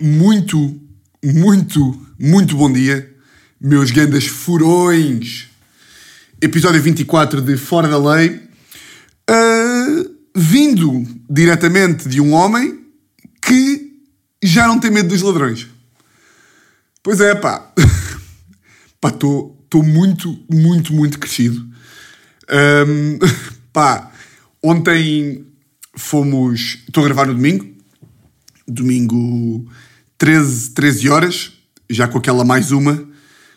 [0.00, 0.80] Muito,
[1.24, 3.14] muito, muito bom dia,
[3.60, 5.48] meus grandes furões.
[6.40, 8.40] Episódio 24 de Fora da Lei.
[9.28, 10.04] Ah,
[10.36, 12.78] vindo diretamente de um homem
[13.42, 13.92] que
[14.42, 15.66] já não tem medo dos ladrões.
[17.02, 17.72] Pois é, pá.
[19.00, 21.66] pá, estou muito, muito, muito crescido.
[22.48, 23.18] Ahm,
[23.72, 24.12] pá,
[24.62, 25.47] ontem
[25.98, 26.78] fomos.
[26.86, 27.66] Estou a gravar no domingo.
[28.66, 29.66] Domingo
[30.16, 31.52] 13, 13 horas,
[31.88, 33.06] já com aquela mais uma.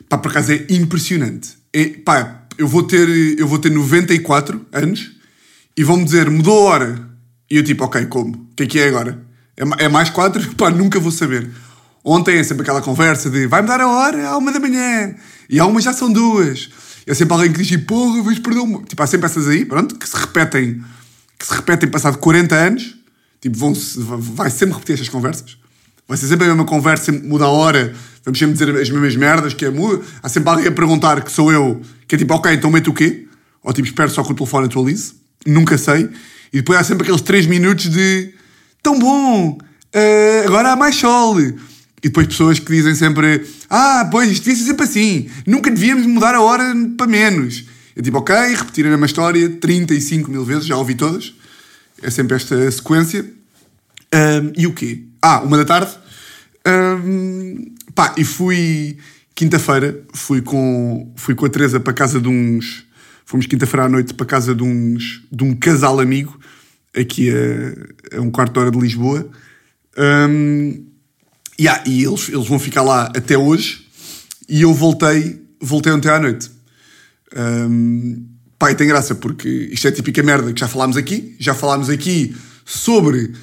[0.09, 1.57] Pá, por acaso é impressionante.
[1.73, 3.07] É, pá, eu vou ter,
[3.39, 5.11] eu vou ter 94 anos
[5.75, 7.09] e vão-me dizer, mudou a hora.
[7.49, 8.35] E eu tipo, ok, como?
[8.35, 9.21] O que é que é agora?
[9.57, 10.55] É, é mais 4?
[10.55, 11.49] Pá, nunca vou saber.
[12.03, 15.13] Ontem é sempre aquela conversa de vai mudar a hora à uma da manhã
[15.49, 16.69] e à uma já são duas.
[17.05, 18.81] É sempre alguém que diz, porra, vais perder uma.
[18.83, 20.81] Tipo, há sempre essas aí, pronto, que se repetem,
[21.41, 22.95] que se repetem passado 40 anos.
[23.41, 23.73] Tipo, vão
[24.19, 25.57] vai sempre repetir estas conversas.
[26.07, 29.15] Vai ser sempre a mesma conversa, sempre muda a hora, vamos sempre dizer as mesmas
[29.15, 30.03] merdas, que é muda.
[30.21, 32.93] Há sempre alguém a perguntar que sou eu, que é tipo, ok, então mete o
[32.93, 33.27] quê?
[33.63, 35.13] Ou tipo, espero só que o telefone atualize.
[35.47, 36.09] Nunca sei.
[36.53, 38.33] E depois há sempre aqueles 3 minutos de
[38.83, 39.57] tão bom,
[39.93, 41.39] eh, agora há mais sol.
[41.39, 41.55] E
[42.03, 46.35] depois pessoas que dizem sempre, ah, pois, isto devia ser sempre assim, nunca devíamos mudar
[46.35, 47.65] a hora para menos.
[47.95, 51.33] Eu tipo, ok, repetir a mesma história 35 mil vezes, já ouvi todas.
[52.01, 53.25] É sempre esta sequência.
[54.11, 55.03] Ahm, e o quê?
[55.21, 55.91] Ah, uma da tarde.
[56.65, 58.97] Ahm, pá, e fui
[59.35, 62.85] quinta-feira, fui com, fui com a Teresa para casa de uns.
[63.25, 66.37] Fomos quinta-feira à noite para casa de uns de um casal amigo,
[66.93, 69.29] aqui a, a um quarto de hora de Lisboa.
[69.97, 70.85] Ahm,
[71.59, 73.87] yeah, e eles, eles vão ficar lá até hoje.
[74.49, 76.49] E eu voltei, voltei ontem à noite.
[77.35, 78.25] Um,
[78.69, 81.35] e tem graça porque isto é típica merda que já falámos aqui.
[81.39, 82.35] Já falámos aqui
[82.65, 83.33] sobre.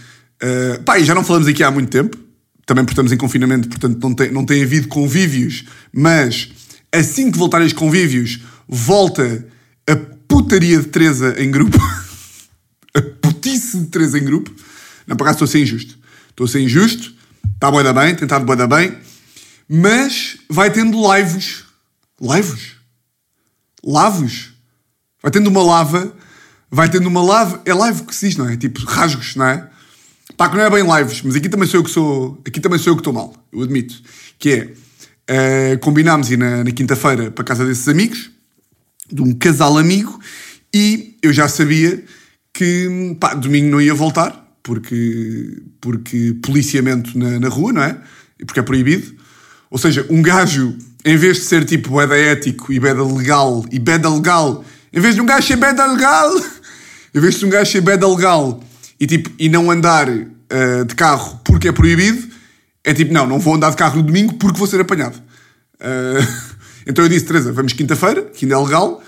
[0.43, 2.17] Uh, pá, e já não falamos aqui há muito tempo.
[2.65, 5.65] Também porque estamos em confinamento, portanto não tem, não tem havido convívios.
[5.93, 6.51] Mas
[6.93, 9.47] assim que voltarem os convívios, volta
[9.89, 9.97] a
[10.29, 11.79] putaria de Teresa em grupo.
[12.95, 14.55] a putice de Teresa em grupo.
[15.07, 15.99] Não, por acaso estou a ser injusto.
[16.29, 17.15] Estou a ser injusto.
[17.55, 18.97] Está boa da bem, tentado boa da bem.
[19.69, 21.65] Mas vai tendo lives.
[22.21, 22.78] Lives?
[23.85, 24.53] Lavos.
[25.23, 26.15] Vai tendo uma lava,
[26.71, 27.61] vai tendo uma lava.
[27.65, 28.57] É live que se diz, não é?
[28.57, 29.69] Tipo, rasgos, não é?
[30.37, 32.41] Pá, que não é bem lives, mas aqui também sou eu que sou.
[32.47, 34.01] Aqui também sou eu que estou mal, eu admito.
[34.39, 34.73] Que é.
[35.27, 38.31] eh, combinámos ir na, na quinta-feira para casa desses amigos,
[39.11, 40.21] de um casal amigo,
[40.73, 42.05] e eu já sabia
[42.53, 48.01] que, pá, domingo não ia voltar, porque, porque policiamento na, na rua, não é?
[48.47, 49.17] Porque é proibido.
[49.71, 53.79] Ou seja, um gajo, em vez de ser tipo beda ético e beda legal e
[53.79, 56.37] beda legal, em vez de um gajo ser beda legal,
[57.15, 58.61] em vez de um gajo ser beda legal
[58.99, 60.09] e, tipo, e não andar
[60.51, 62.27] ah, de carro porque é proibido,
[62.83, 65.21] é tipo, não, não vou andar de carro no domingo porque vou ser apanhado.
[65.81, 66.27] Ah,
[66.87, 69.03] então eu disse, Teresa, vamos quinta-feira, que ainda é legal,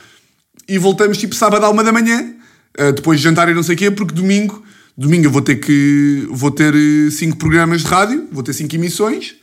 [0.69, 2.35] e voltamos tipo sábado à uma da manhã,
[2.79, 4.63] ah, depois de jantar e não sei o quê, porque domingo,
[4.97, 6.75] domingo eu vou ter que, vou ter
[7.11, 9.35] cinco programas de rádio, vou ter cinco emissões,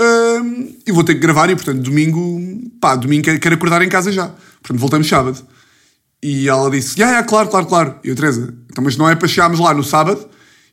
[0.00, 2.40] Hum, e vou ter que gravar e, portanto, domingo,
[2.80, 4.28] pá, domingo quero, acordar em casa já.
[4.60, 5.46] Portanto, voltamos sábado.
[6.22, 7.98] E ela disse, ah, é, claro, claro, claro.
[8.02, 10.28] E eu, Teresa, então, mas não é para chegarmos lá no sábado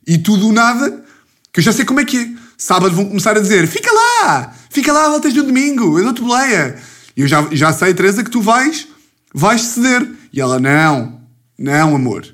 [0.06, 1.04] e tudo nada,
[1.52, 2.28] que eu já sei como é que é.
[2.56, 6.76] Sábado vão começar a dizer, fica lá, fica lá, voltas no domingo, eu dou-te boleia.
[7.16, 8.88] E eu já, já sei, Teresa, que tu vais,
[9.34, 10.08] vais ceder.
[10.32, 11.20] E ela, não,
[11.58, 12.26] não, amor,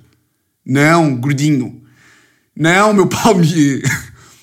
[0.64, 1.82] não, gordinho,
[2.54, 3.82] não, meu palmier.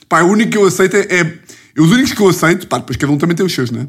[0.10, 1.40] Pá, o único que eu aceito é, é-
[1.78, 3.88] Os únicos que eu aceito, pá, depois cada um também tem os seus, não é?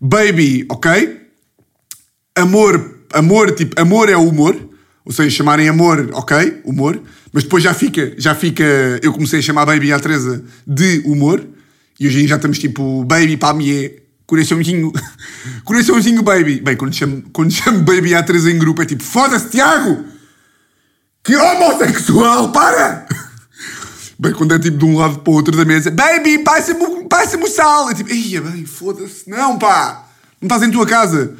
[0.00, 1.20] Baby, ok?
[2.34, 4.56] Amor, amor, tipo, amor é o humor.
[5.04, 7.00] Ou seja, chamarem amor, ok, humor.
[7.32, 8.64] Mas depois já fica, já fica.
[9.02, 11.46] Eu comecei a chamar Baby à Teresa de humor.
[11.98, 14.92] E hoje em dia já estamos tipo, Baby, palmier, coraçãozinho,
[15.64, 16.60] coraçãozinho, Baby.
[16.60, 20.04] Bem, quando chamo, quando chamo Baby à Teresa em grupo é tipo, foda-se, Tiago!
[21.22, 23.05] Que homossexual, para!
[24.18, 27.44] Bem, quando é tipo de um lado para o outro da mesa, baby, passa-me passa-me
[27.44, 27.90] o sal.
[27.90, 30.08] É tipo, ia bem, foda-se, não pá,
[30.40, 31.36] não estás em tua casa.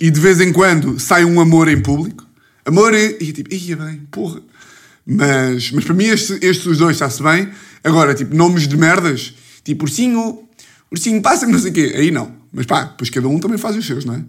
[0.00, 2.26] E de vez em quando sai um amor em público,
[2.64, 4.40] amor, e tipo, ia bem, porra.
[5.06, 7.50] Mas, mas para mim estes, estes os dois está-se bem.
[7.84, 10.42] Agora, tipo, nomes de merdas, tipo ursinho,
[10.90, 11.92] ursinho, passa-me não sei o quê.
[11.96, 12.34] Aí não.
[12.52, 14.24] Mas pá, depois cada um também faz os seus, não é?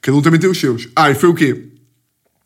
[0.00, 0.88] Cada um também tem os seus.
[0.94, 1.68] Ah, e foi o quê?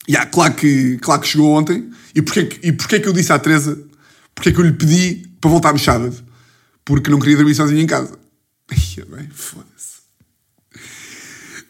[0.08, 1.90] Yeah, claro, que, claro que chegou ontem.
[2.14, 3.76] E porquê, e porquê que eu disse à Teresa?
[4.36, 6.14] Porquê que eu lhe pedi para voltarmos sábado?
[6.84, 8.16] Porque não queria dormir sozinho em casa.
[8.96, 9.96] Ia bem, foda-se.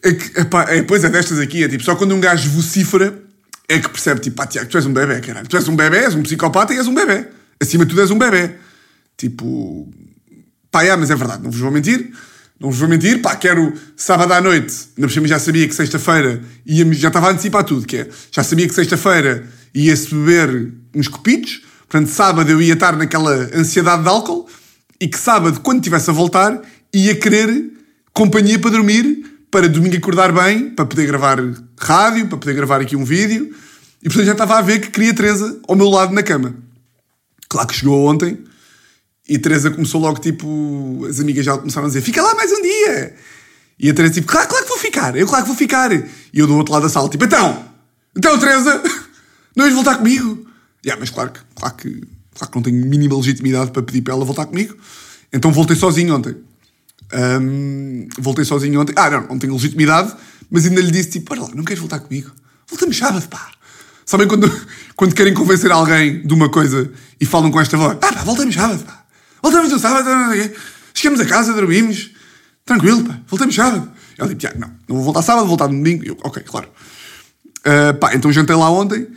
[0.03, 3.23] É que, epá, é, pois é destas aqui, é tipo, só quando um gajo vocifera
[3.67, 5.47] é que percebe, tipo, pá, Tiago, tu és um bebê, caralho.
[5.47, 7.27] Tu és um bebê, és um psicopata e és um bebê.
[7.59, 8.51] acima de tudo és um bebê.
[9.17, 9.91] Tipo,
[10.69, 12.11] pá, é, mas é verdade, não vos vou mentir.
[12.59, 14.73] Não vos vou mentir, pá, quero sábado à noite.
[14.95, 18.09] Ainda por cima já sabia que sexta-feira ia já estava a antecipar tudo, que é,
[18.31, 24.03] já sabia que sexta-feira ia-se beber uns copitos, portanto, sábado eu ia estar naquela ansiedade
[24.03, 24.47] de álcool
[24.99, 26.61] e que sábado, quando estivesse a voltar,
[26.93, 27.71] ia querer
[28.13, 31.37] companhia para dormir, para domingo acordar bem, para poder gravar
[31.79, 33.53] rádio, para poder gravar aqui um vídeo.
[34.01, 36.55] E portanto já estava a ver que queria Teresa ao meu lado na cama.
[37.47, 38.43] Claro que chegou ontem
[39.27, 41.05] e Teresa começou logo tipo.
[41.09, 43.15] As amigas já começaram a dizer: Fica lá mais um dia.
[43.79, 45.91] E a Teresa tipo: Claro, claro que vou ficar, eu claro que vou ficar.
[45.91, 47.65] E eu do outro lado da sala tipo: Então,
[48.15, 48.81] então Teresa,
[49.55, 50.45] não vais voltar comigo?
[50.85, 52.01] Yeah, mas claro que, claro, que,
[52.33, 54.75] claro que não tenho mínima legitimidade para pedir para ela voltar comigo.
[55.31, 56.35] Então voltei sozinho ontem.
[57.13, 58.93] Um, voltei sozinho ontem.
[58.95, 60.13] Ah, não, não tenho legitimidade,
[60.49, 62.31] mas ainda lhe disse tipo: lá, não queres voltar comigo?
[62.67, 63.51] Voltamos sábado, pá.
[64.05, 64.49] Sabem quando,
[64.95, 67.97] quando querem convencer alguém de uma coisa e falam com esta voz?
[68.01, 69.05] Ah, pá, voltamos sábado, pá.
[69.41, 70.09] Voltamos no sábado,
[70.93, 72.11] chegamos a casa, dormimos,
[72.65, 73.91] tranquilo, pá, voltamos sábado.
[74.17, 76.03] Ela tipo, não, não vou voltar sábado, vou voltar no domingo.
[76.03, 76.67] Eu, ok, claro.
[77.59, 79.07] Uh, pá, então jantei lá ontem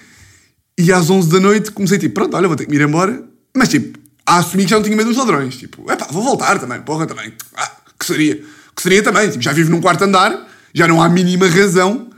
[0.80, 3.22] e às 11 da noite comecei tipo, pronto, olha, vou ter que ir embora.
[3.54, 5.56] Mas tipo, a assumir que já não tinha medo dos ladrões.
[5.56, 7.32] Tipo, é pá, vou voltar também, porra, também.
[7.56, 8.36] Ah, que seria?
[8.74, 9.28] Que seria também.
[9.30, 12.10] Tipo, já vivo num quarto andar, já não há mínima razão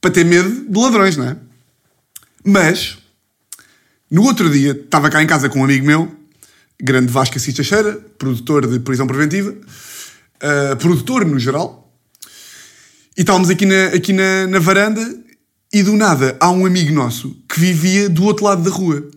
[0.00, 1.36] para ter medo de ladrões, não é?
[2.44, 2.98] Mas,
[4.10, 6.14] no outro dia, estava cá em casa com um amigo meu
[6.80, 11.92] grande Vasco Assis Teixeira, produtor de prisão preventiva, uh, produtor no geral.
[13.16, 15.23] E estávamos aqui, na, aqui na, na varanda
[15.74, 19.10] e do nada há um amigo nosso que vivia do outro lado da rua.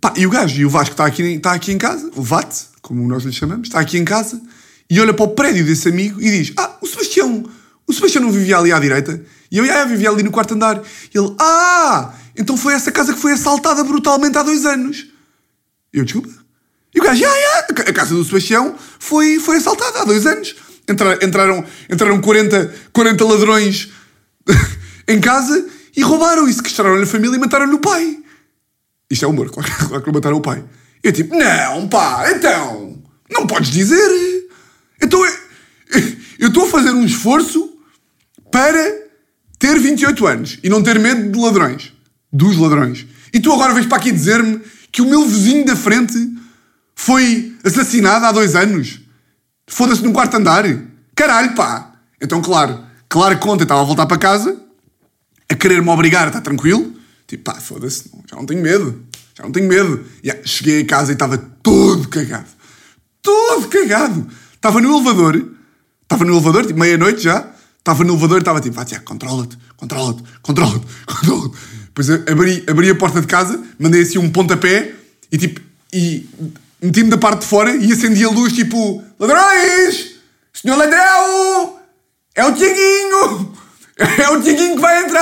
[0.00, 2.66] Pá, e o gajo, e o Vasco está aqui, está aqui em casa, o Vate,
[2.80, 4.40] como nós lhe chamamos, está aqui em casa
[4.88, 7.44] e olha para o prédio desse amigo e diz: Ah, o Sebastião,
[7.88, 9.20] o Sebastião não vivia ali à direita?
[9.50, 10.80] E eu, ah, vivia ali no quarto andar.
[11.12, 15.08] E ele, ah, então foi essa casa que foi assaltada brutalmente há dois anos.
[15.92, 16.30] Eu, desculpa,
[16.94, 20.54] e o gajo, ah, yeah, a casa do Sebastião foi, foi assaltada há dois anos.
[20.88, 23.88] Entraram, entraram, entraram 40, 40 ladrões
[25.08, 25.66] em casa
[25.96, 28.18] e roubaram e sequestraram a família e mataram o pai.
[29.10, 30.62] Isto é humor, claro, claro que mataram o pai.
[31.02, 34.10] Eu tipo, não, pá, então, não podes dizer.
[35.02, 35.24] Então,
[36.38, 37.72] eu estou a fazer um esforço
[38.52, 39.08] para
[39.58, 41.92] ter 28 anos e não ter medo de ladrões.
[42.30, 43.06] Dos ladrões.
[43.32, 44.60] E tu agora vens para aqui dizer-me
[44.92, 46.16] que o meu vizinho da frente
[46.94, 49.00] foi assassinada há dois anos.
[49.66, 50.64] Foda-se num quarto andar.
[51.14, 51.92] Caralho, pá.
[52.20, 54.60] Então, claro, claro que ontem estava a voltar para casa,
[55.50, 56.92] a querer-me obrigar a estar tranquilo.
[57.26, 59.02] Tipo, pá, foda-se, já não tenho medo.
[59.36, 60.04] Já não tenho medo.
[60.24, 62.48] Yeah, cheguei a casa e estava todo cagado.
[63.22, 64.26] Todo cagado.
[64.54, 65.52] Estava no elevador.
[66.02, 67.50] Estava no elevador, tipo, meia-noite já.
[67.78, 71.56] Estava no elevador e estava tipo, ah, Tiago, controla-te, controla-te, controla-te, controla-te.
[71.86, 74.94] Depois abri, abri a porta de casa, mandei assim um pontapé
[75.32, 75.60] e tipo,
[75.92, 76.28] e
[76.82, 80.16] meti-me da parte de fora e acendi a luz tipo: Ladrões!
[80.52, 81.78] Senhor ladrão!
[82.34, 83.56] É o Tiaguinho!
[83.98, 85.17] É o Tiaguinho que vai entrar!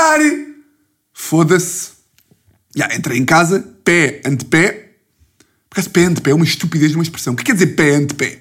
[1.12, 1.90] Foda-se.
[2.74, 4.92] Já, entrei em casa, pé ante pé.
[5.68, 7.32] Por acaso, pé ante pé é uma estupidez de uma expressão.
[7.32, 8.40] O que quer dizer pé ante pé?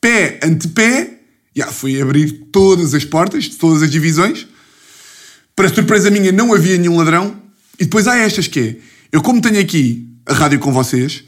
[0.00, 1.20] Pé ante pé.
[1.54, 4.46] Já, fui abrir todas as portas todas as divisões.
[5.54, 7.40] Para surpresa minha, não havia nenhum ladrão.
[7.78, 8.76] E depois há estas que é.
[9.12, 11.22] Eu, como tenho aqui a rádio com vocês,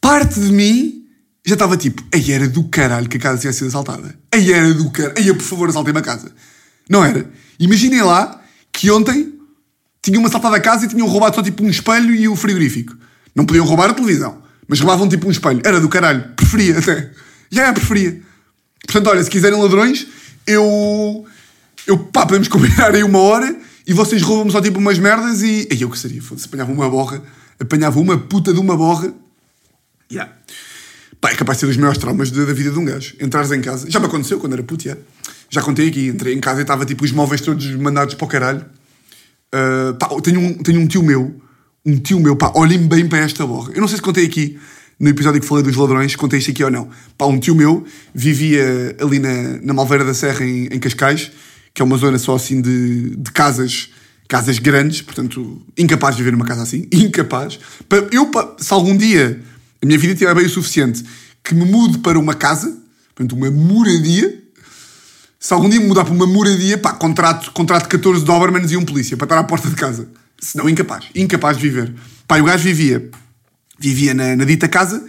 [0.00, 1.06] parte de mim
[1.44, 4.16] já estava tipo, aí era do caralho que a casa tinha sido assaltada.
[4.32, 5.14] Aí era do caralho.
[5.18, 6.32] Aí, por favor, assaltei-me a casa.
[6.88, 7.30] Não era?
[7.58, 8.41] Imaginem lá
[8.72, 9.32] que ontem
[10.00, 12.96] tinham assaltado a casa e tinham roubado só tipo um espelho e o frigorífico.
[13.34, 15.60] Não podiam roubar a televisão, mas roubavam tipo um espelho.
[15.64, 16.24] Era do caralho.
[16.34, 17.10] Preferia até.
[17.50, 18.20] Já é, preferia.
[18.84, 20.06] Portanto, olha, se quiserem ladrões,
[20.46, 21.24] eu.
[21.86, 25.68] Eu, pá, podemos combinar aí uma hora e vocês roubam-me só tipo umas merdas e.
[25.70, 27.22] Aí eu que seria, foda-se, apanhava uma borra,
[27.60, 29.12] apanhava uma puta de uma borra
[30.12, 30.30] Yeah.
[31.20, 33.14] Pá, é capaz de ser dos maiores traumas da, vida de um gajo.
[33.18, 33.90] Entrares em casa.
[33.90, 35.00] Já me aconteceu quando era puto, yeah.
[35.52, 36.06] Já contei aqui.
[36.08, 38.64] Entrei em casa e estava tipo os móveis todos mandados para o caralho.
[39.54, 41.38] Uh, pá, tenho um, tenho um tio meu.
[41.84, 43.70] Um tio meu, pá, olhem bem para esta borra.
[43.74, 44.58] Eu não sei se contei aqui
[44.98, 46.88] no episódio que falei dos ladrões, contei isto aqui ou não.
[47.18, 51.30] Pá, um tio meu vivia ali na, na Malveira da Serra, em, em Cascais,
[51.74, 53.90] que é uma zona só assim de, de casas
[54.28, 57.58] casas grandes, portanto, incapaz de viver numa casa assim, incapaz.
[58.10, 59.42] Eu, se algum dia
[59.82, 61.04] a minha vida tiver bem o suficiente
[61.44, 62.74] que me mude para uma casa,
[63.14, 64.41] portanto, uma moradia.
[65.42, 69.16] Se algum dia mudar para uma moradia, pá, contrato, contrato 14 Dobermans e um polícia
[69.16, 70.08] para estar à porta de casa.
[70.38, 71.06] Senão, incapaz.
[71.16, 71.92] Incapaz de viver.
[72.28, 73.10] Pá, o gajo vivia,
[73.76, 75.04] vivia na, na dita casa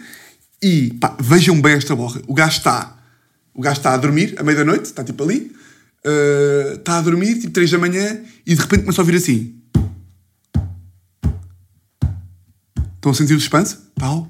[0.60, 2.20] e, pá, vejam bem esta borra.
[2.26, 2.98] O gajo está,
[3.54, 5.56] o gajo está a dormir, à meia da noite, está tipo ali,
[6.04, 9.54] uh, está a dormir, tipo 3 da manhã, e de repente começa a ouvir assim.
[12.96, 13.78] Estão a sentir o suspense?
[13.94, 14.28] Pau,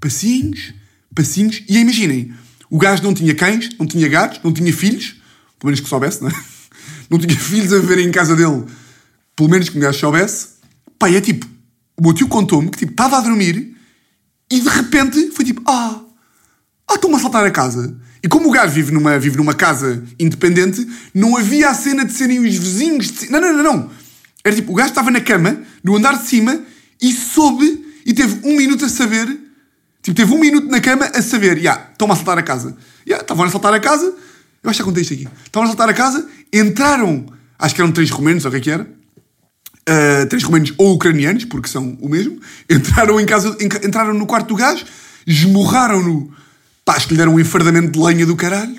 [0.00, 0.74] passinhos,
[1.14, 1.62] passinhos.
[1.68, 2.34] E imaginem,
[2.68, 5.24] o gajo não tinha cães, não tinha gatos, não tinha filhos,
[5.66, 6.32] pelo menos que soubesse, não é?
[7.10, 8.64] Não tinha filhos a viver em casa dele,
[9.34, 10.48] pelo menos que o gajo soubesse.
[11.08, 11.46] E é tipo,
[11.96, 13.76] o meu tio contou-me que tipo, estava a dormir
[14.50, 16.00] e de repente foi tipo, ah,
[16.88, 17.96] ah, estão-me a saltar a casa.
[18.22, 22.12] E como o gajo vive numa, vive numa casa independente, não havia a cena de
[22.12, 23.10] serem os vizinhos.
[23.10, 23.30] De...
[23.30, 23.90] Não, não, não, não.
[24.44, 26.60] Era tipo, o gajo estava na cama, no andar de cima,
[27.00, 29.26] e soube e teve um minuto a saber.
[30.02, 32.70] Tipo, teve um minuto na cama a saber, já, yeah, estão-me a saltar a casa.
[32.70, 34.25] Já, yeah, estavam a saltar a casa.
[34.66, 35.28] Eu acho que já contei isto aqui.
[35.44, 37.26] Estavam a saltar a casa, entraram,
[37.58, 38.82] acho que eram três romanos, ou o que é que era.
[39.88, 42.40] Uh, três romanos ou ucranianos, porque são o mesmo.
[42.68, 44.84] Entraram em casa, entraram no quarto do gajo,
[45.24, 46.34] esmurraram-no
[46.84, 48.76] Pá, acho que lhe deram um enfardamento de lenha do caralho.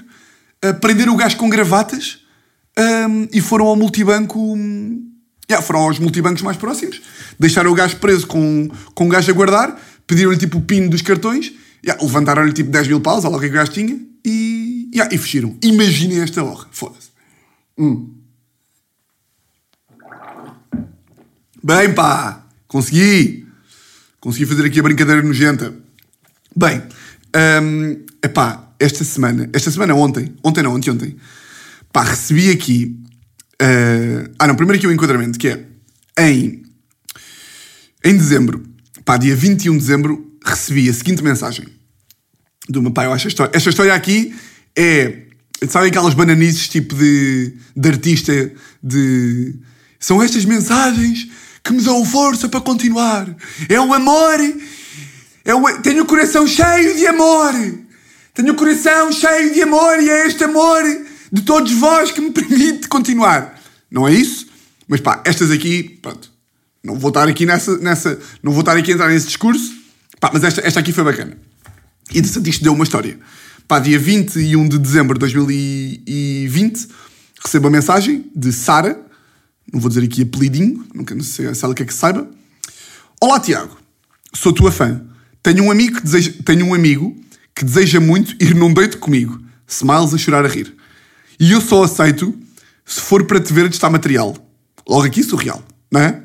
[0.63, 2.20] Uh, prenderam o gajo com gravatas
[3.10, 4.39] um, e foram ao multibanco.
[4.39, 5.10] Um,
[5.50, 7.01] yeah, foram aos multibancos mais próximos.
[7.38, 9.82] Deixaram o gajo preso com, com o gajo a guardar.
[10.06, 11.51] Pediram-lhe tipo o pino dos cartões.
[11.86, 14.00] Yeah, Levantaram-lhe tipo 10 mil paus, olha o que o gajo tinha.
[14.25, 15.58] E, yeah, e fugiram.
[15.63, 16.67] Imaginem esta honra.
[16.72, 17.10] Foda-se.
[17.77, 18.13] Hum.
[21.63, 22.46] Bem, pá.
[22.67, 23.48] Consegui.
[24.20, 25.74] Consegui fazer aqui a brincadeira nojenta.
[26.56, 26.82] Bem,
[27.62, 31.15] um, epá, esta semana, esta semana ontem, ontem não, ontem, ontem,
[31.94, 33.00] pá, recebi aqui.
[33.62, 35.65] Uh, ah, não, primeiro aqui o enquadramento, que é
[36.20, 36.63] em,
[38.03, 38.63] em dezembro,
[39.06, 41.67] pá, dia 21 de dezembro, recebi a seguinte mensagem
[42.67, 43.06] do meu pai.
[43.06, 44.36] Eu acho esta história, esta história aqui
[44.77, 45.24] é.
[45.67, 49.55] Sabem aquelas bananices tipo de, de artista de.
[50.00, 51.27] São estas mensagens
[51.63, 53.36] que me dão força para continuar.
[53.67, 54.39] É o amor
[55.48, 57.53] eu tenho o coração cheio de amor.
[58.34, 60.84] Tenho o coração cheio de amor e é este amor
[61.31, 63.57] de todos vós que me permite continuar.
[63.89, 64.46] Não é isso?
[64.89, 66.29] Mas pá, estas aqui, pronto.
[66.84, 67.77] Não vou estar aqui nessa.
[67.77, 69.74] nessa não vou estar aqui a entrar nesse discurso.
[70.19, 71.38] Pá, mas esta, esta aqui foi bacana.
[72.13, 73.17] E interessante, isto deu uma história.
[73.68, 76.88] Pá, dia 21 de dezembro de 2020,
[77.44, 78.98] recebo uma mensagem de Sara.
[79.74, 82.30] Não vou dizer aqui apelidinho, não sei se ela quer que saiba.
[83.20, 83.78] Olá, Tiago.
[84.34, 85.02] Sou tua fã.
[85.44, 87.14] Tenho um amigo que deseja, tenho um amigo
[87.54, 89.38] que deseja muito ir num date comigo.
[89.68, 90.74] Smiles a chorar a rir.
[91.38, 92.34] E eu só aceito
[92.86, 94.34] se for para te ver a testar material.
[94.88, 96.24] Logo aqui surreal, não é?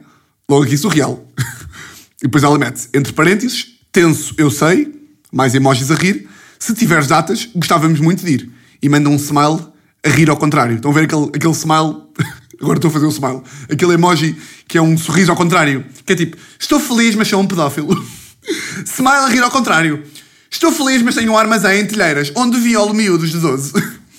[0.49, 1.27] Logo aqui surreal.
[2.23, 4.95] e depois ela mete, entre parênteses, tenso, eu sei,
[5.33, 6.29] mais emojis a rir.
[6.63, 8.51] Se tiveres datas, gostávamos muito de ir.
[8.81, 9.67] E manda um smile
[10.01, 10.77] a rir ao contrário.
[10.77, 11.97] Estão a ver aquele, aquele smile.
[12.63, 13.43] Agora estou a fazer um smile.
[13.69, 14.37] Aquele emoji
[14.69, 15.85] que é um sorriso ao contrário.
[16.07, 17.93] Que é tipo, estou feliz, mas sou um pedófilo.
[18.87, 20.05] Smile a rir ao contrário.
[20.49, 23.73] Estou feliz, mas tenho um armazém em telheiras, onde violo miúdos de 12.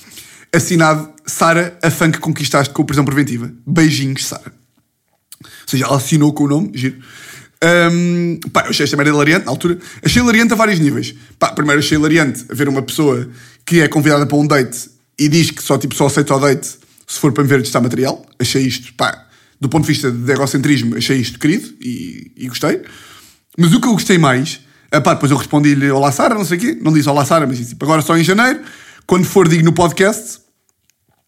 [0.52, 3.54] Assinado Sara, a fã que conquistaste com prisão preventiva.
[3.66, 4.54] Beijinhos, Sara.
[5.42, 7.02] Ou seja, ela assinou com o nome, giro.
[7.64, 9.78] Um, pá, eu achei esta merda hilariante na altura.
[10.04, 11.16] Achei hilariante a vários níveis.
[11.40, 13.30] Pá, primeiro achei hilariante ver uma pessoa
[13.66, 16.68] que é convidada para um date e diz que só, tipo, só aceita o date
[17.08, 18.26] se for para me ver testar material.
[18.38, 19.28] Achei isto, pá,
[19.62, 22.82] do ponto de vista de egocentrismo, achei isto querido e, e gostei.
[23.58, 24.60] Mas o que eu gostei mais,
[25.04, 27.58] pá, depois eu respondi-lhe Olá Sara, não sei o quê, não disse Olá Sara, mas
[27.58, 28.60] disse tipo, agora só em janeiro,
[29.06, 30.40] quando for digo no podcast,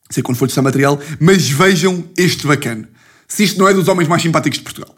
[0.10, 2.90] sei quando for testar material, mas vejam este bacana.
[3.28, 4.96] Se isto não é dos homens mais simpáticos de Portugal.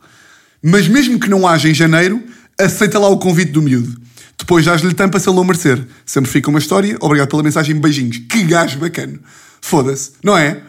[0.61, 2.23] Mas mesmo que não haja em janeiro,
[2.59, 3.99] aceita lá o convite do miúdo.
[4.37, 5.85] Depois dás-lhe tampa se ele não merecer.
[6.05, 6.97] Sempre fica uma história.
[6.99, 7.75] Obrigado pela mensagem.
[7.79, 8.19] Beijinhos.
[8.29, 9.19] Que gajo bacana.
[9.61, 10.11] Foda-se.
[10.23, 10.61] Não é?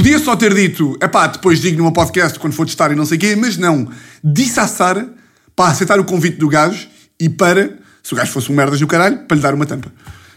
[0.00, 3.04] Podia só ter dito, é pá, depois digo numa podcast quando for testar e não
[3.04, 3.86] sei o quê, mas não.
[4.24, 5.12] Disse à Sara
[5.54, 6.88] para aceitar o convite do gajo
[7.20, 9.92] e para, se o gajo fosse um merdas do caralho, para lhe dar uma tampa.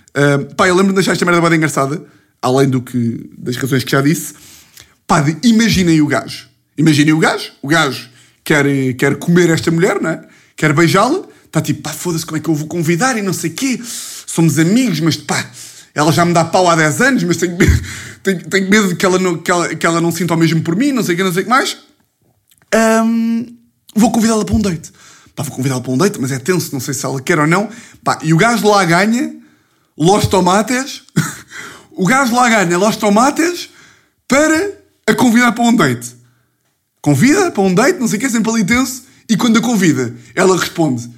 [0.10, 2.04] Uh, pá, eu lembro-me de deixar esta merda bem engraçada,
[2.42, 4.34] além do que, das razões que já disse.
[5.08, 6.50] Pá, imaginem o gajo.
[6.78, 7.54] Imaginem o gajo.
[7.62, 8.10] O gajo
[8.44, 8.66] quer,
[8.98, 10.22] quer comer esta mulher, não é?
[10.56, 11.24] Quer beijá-la.
[11.46, 13.80] Está tipo, pá, foda-se, como é que eu vou convidar e não sei quê.
[14.26, 15.52] Somos amigos, mas pá,
[15.94, 17.56] ela já me dá pau há 10 anos, mas tenho,
[18.24, 20.76] tenho, tenho medo que ela, não, que, ela, que ela não sinta o mesmo por
[20.76, 21.78] mim, não sei o que, não sei o que mais.
[23.06, 23.56] Um,
[23.96, 24.92] vou convidá-la para um date.
[25.36, 27.46] Pá, vou convidá-la para um date, mas é tenso, não sei se ela quer ou
[27.46, 27.70] não.
[28.04, 29.36] Pá, e o gajo lá ganha
[29.96, 31.04] los tomates.
[31.92, 33.70] o gajo lá ganha los tomates
[34.28, 34.74] para
[35.06, 36.23] a convidar para um date.
[37.04, 39.04] Convida para um date, não sei o que, sempre ali tenso.
[39.30, 41.12] E quando a convida, ela responde: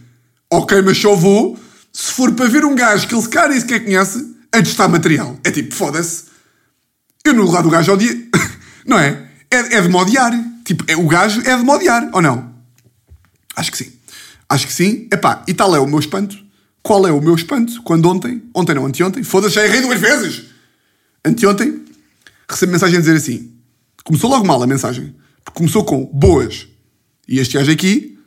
[0.52, 1.58] Ok, mas só vou
[1.94, 4.88] se for para ver um gajo que ele se cara e sequer conhece a testar
[4.88, 5.40] material.
[5.44, 6.24] É tipo, foda-se.
[7.24, 8.14] Eu no lugar do gajo odia.
[8.86, 9.30] não é?
[9.52, 9.78] é?
[9.78, 10.34] É de modiar.
[10.66, 12.52] Tipo, é, o gajo é de modiar, ou não?
[13.56, 13.94] Acho que sim.
[14.50, 15.08] Acho que sim.
[15.14, 16.36] Epá, e tal é o meu espanto.
[16.82, 17.82] Qual é o meu espanto?
[17.84, 20.46] Quando ontem, ontem não, anteontem, foda-se, já errei duas vezes.
[21.24, 21.86] Anteontem,
[22.50, 23.52] recebo mensagem a dizer assim.
[24.04, 25.16] Começou logo mal a mensagem.
[25.46, 26.68] Porque começou com boas.
[27.28, 28.18] E este gajo aqui,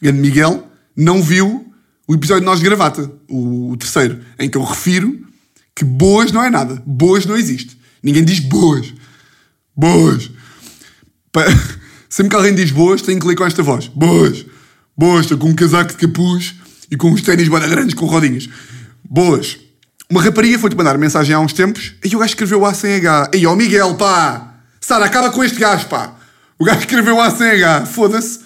[0.00, 0.66] grande Miguel,
[0.96, 1.70] não viu
[2.08, 5.26] o episódio de Nós de Gravata, o, o terceiro, em que eu refiro
[5.74, 6.82] que boas não é nada.
[6.86, 7.76] Boas não existe.
[8.02, 8.92] Ninguém diz boas.
[9.76, 10.30] Boas.
[11.30, 11.44] Pa-
[12.08, 13.88] Sempre que alguém diz boas, tem que ler com esta voz.
[13.88, 14.44] Boas.
[14.96, 16.54] Boas, estou com um casaco de capuz
[16.90, 18.48] e com uns ténis bada grandes com rodinhas.
[19.02, 19.58] Boas.
[20.10, 23.30] Uma rapariga foi-te mandar mensagem há uns tempos e o gajo escreveu A sem H.
[23.32, 24.56] Ei, ó Miguel, pá!
[24.78, 26.14] Sara, acaba com este gajo, pá!
[26.62, 27.86] O gajo escreveu A sem H.
[27.86, 28.38] Foda-se.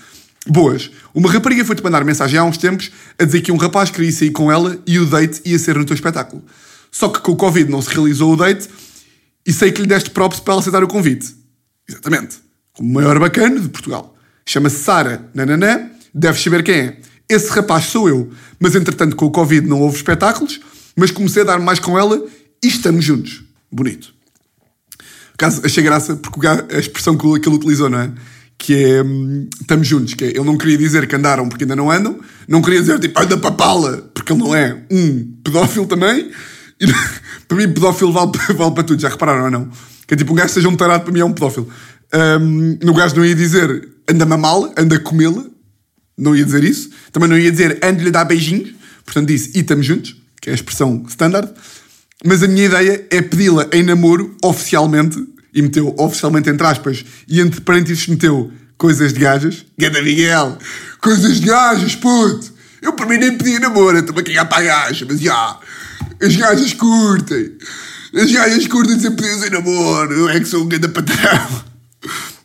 [0.48, 0.90] Boas.
[1.12, 4.30] Uma rapariga foi-te mandar mensagem há uns tempos a dizer que um rapaz queria sair
[4.30, 6.42] com ela e o date ia ser no teu espetáculo.
[6.90, 8.70] Só que com o Covid não se realizou o date
[9.44, 11.36] e sei que lhe deste props para ela aceitar o convite.
[11.86, 12.38] Exatamente.
[12.78, 14.16] O maior bacana de Portugal.
[14.46, 17.00] Chama-se Sara, nananã, deves saber quem é.
[17.28, 18.32] Esse rapaz sou eu.
[18.58, 20.58] Mas entretanto, com o Covid não houve espetáculos,
[20.96, 22.24] mas comecei a dar mais com ela
[22.64, 23.44] e estamos juntos.
[23.70, 24.15] Bonito.
[25.36, 28.10] Por acaso, achei graça porque a expressão que ele utilizou, não é?
[28.56, 31.76] Que é hum, estamos juntos, que é, ele não queria dizer que andaram porque ainda
[31.76, 35.86] não andam, não queria dizer tipo anda para pala, porque ele não é um pedófilo
[35.86, 36.30] também,
[36.80, 36.86] e
[37.46, 39.70] para mim pedófilo vale, vale para tudo, já repararam ou não?
[40.06, 41.68] Que é tipo um gajo seja um tarado para mim é um pedófilo.
[42.40, 45.44] Hum, no gajo não ia dizer anda mamá-la, anda comê-la,
[46.16, 48.72] não ia dizer isso, também não ia dizer ando-lhe dar beijinhos,
[49.04, 51.52] portanto disse e estamos juntos, que é a expressão standard.
[52.24, 57.40] Mas a minha ideia é pedi-la em namoro oficialmente, e meteu oficialmente entre aspas, e
[57.40, 59.64] entre parênteses meteu coisas de gajas.
[59.78, 60.58] Ganda Miguel,
[61.00, 62.54] coisas de gajas, puto!
[62.80, 65.58] Eu para mim nem pedi namoro, estou-me a cagar para a gaja, mas já,
[66.22, 67.52] as gajas curtem.
[68.14, 71.64] As gajas curtem ser pedidos em namoro, eu é que sou um ganda patrão.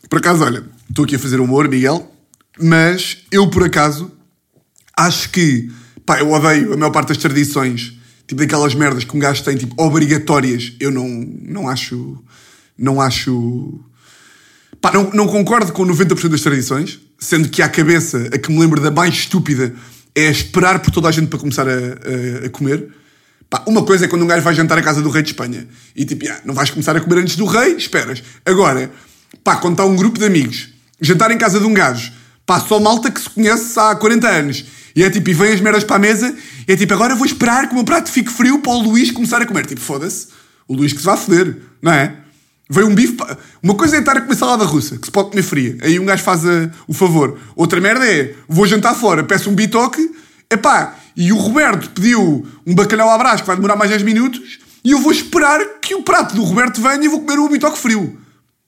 [0.10, 2.12] Por acaso, olha, estou aqui a fazer humor, Miguel,
[2.60, 4.12] mas eu por acaso
[4.98, 5.72] acho que,
[6.06, 7.98] pá, eu odeio a maior parte das tradições,
[8.32, 10.72] tipo daquelas merdas que um gajo tem, tipo, obrigatórias.
[10.80, 11.06] Eu não,
[11.44, 12.18] não acho,
[12.78, 13.78] não acho,
[14.80, 18.58] pá, não, não concordo com 90% das tradições, sendo que à cabeça a que me
[18.60, 19.74] lembro da mais estúpida
[20.16, 22.88] é esperar por toda a gente para começar a, a- a comer.
[23.50, 25.68] Pá, uma coisa é quando um gajo vai jantar à casa do rei de Espanha
[25.94, 28.24] e tipo, ah, não vais começar a comer antes do rei, esperas.
[28.46, 28.90] Agora,
[29.44, 30.70] pá, quando está um grupo de amigos,
[31.02, 32.14] jantar em casa de um gajo,
[32.46, 34.64] pá, só malta que se conhece há 40 anos
[34.96, 36.36] e é tipo, e vem as merdas para a mesa
[36.68, 39.12] e é tipo, agora vou esperar que o meu prato fique frio para o Luís
[39.12, 39.66] começar a comer.
[39.66, 40.28] Tipo, foda-se,
[40.68, 42.16] o Luís que se vai foder, não é?
[42.70, 43.14] Veio um bife.
[43.14, 45.78] pa- Uma coisa é estar a comer salada russa, que se pode comer fria.
[45.82, 47.38] Aí um gajo faz a- o favor.
[47.56, 50.10] Outra merda é, vou jantar fora, peço um bitoque,
[50.50, 54.60] epá, e o Roberto pediu um bacalhau à brás que vai demorar mais 10 minutos,
[54.84, 57.78] e eu vou esperar que o prato do Roberto venha e vou comer o bitoque
[57.78, 58.18] frio.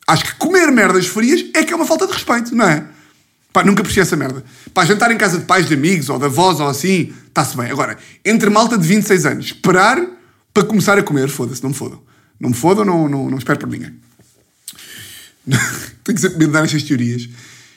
[0.06, 2.84] Acho que comer merdas frias é que é uma falta de respeito, não é?
[3.54, 4.44] Pá, nunca percebi essa merda.
[4.74, 7.70] Pá, jantar em casa de pais, de amigos, ou de avós, ou assim, está-se bem.
[7.70, 10.04] Agora, entre malta de 26 anos, esperar
[10.52, 12.02] para começar a comer, foda-se, não me fodam.
[12.40, 13.94] Não me fodam, não, não, não espero por ninguém.
[16.04, 17.30] tenho sempre medo de dar estas teorias.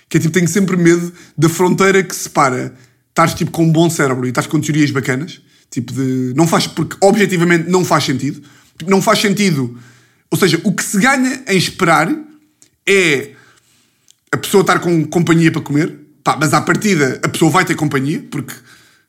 [0.08, 2.74] Que é tipo, tenho sempre medo da fronteira que separa
[3.10, 5.40] estás tipo com um bom cérebro e estás com teorias bacanas.
[5.70, 6.32] Tipo de.
[6.36, 6.66] Não faz.
[6.66, 8.42] Porque objetivamente não faz sentido.
[8.78, 9.78] Tipo, Não faz sentido.
[10.30, 12.14] Ou seja, o que se ganha em esperar
[12.86, 13.35] é
[14.32, 16.06] a pessoa estar com companhia para comer.
[16.22, 18.52] Pá, mas à partida a pessoa vai ter companhia, porque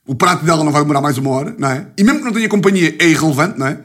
[0.06, 1.88] o prato dela não vai demorar mais uma hora, não é?
[1.98, 3.80] E mesmo que não tenha companhia é irrelevante, não é?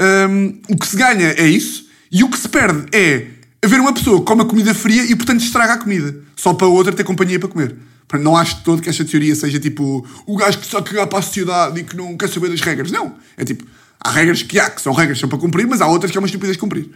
[0.00, 3.26] Hum, o que se ganha é isso, e o que se perde é
[3.62, 6.68] haver uma pessoa que come a comida fria e portanto estraga a comida, só para
[6.68, 7.76] outra ter companhia para comer.
[8.20, 11.22] Não acho todo que esta teoria seja tipo o gajo que só cagar para a
[11.22, 12.90] sociedade e que não quer saber das regras.
[12.90, 13.16] Não.
[13.36, 13.66] É tipo,
[14.00, 16.16] há regras que há, que são regras que são para cumprir, mas há outras que
[16.16, 16.88] é uma estupidez cumprir.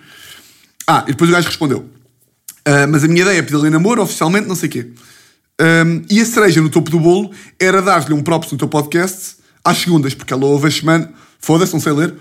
[0.87, 1.87] Ah, e depois o gajo respondeu.
[2.64, 4.88] Ah, mas a minha ideia é pedir-lhe namoro, oficialmente, não sei o quê.
[5.61, 9.37] Ahm, e a cereja no topo do bolo era dar-lhe um props no teu podcast
[9.64, 11.12] às segundas, porque ela ouve a semana.
[11.38, 12.14] Foda-se, não sei ler.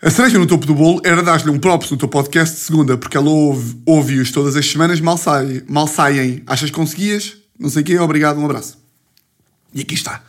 [0.00, 2.96] A cereja no topo do bolo era dar-lhe um props no teu podcast de segunda,
[2.96, 6.42] porque ela ouve- ouve-os todas as semanas, mal, sai, mal saem.
[6.46, 7.36] Achas que conseguias?
[7.58, 8.78] Não sei o quê, obrigado, um abraço.
[9.74, 10.22] E aqui está.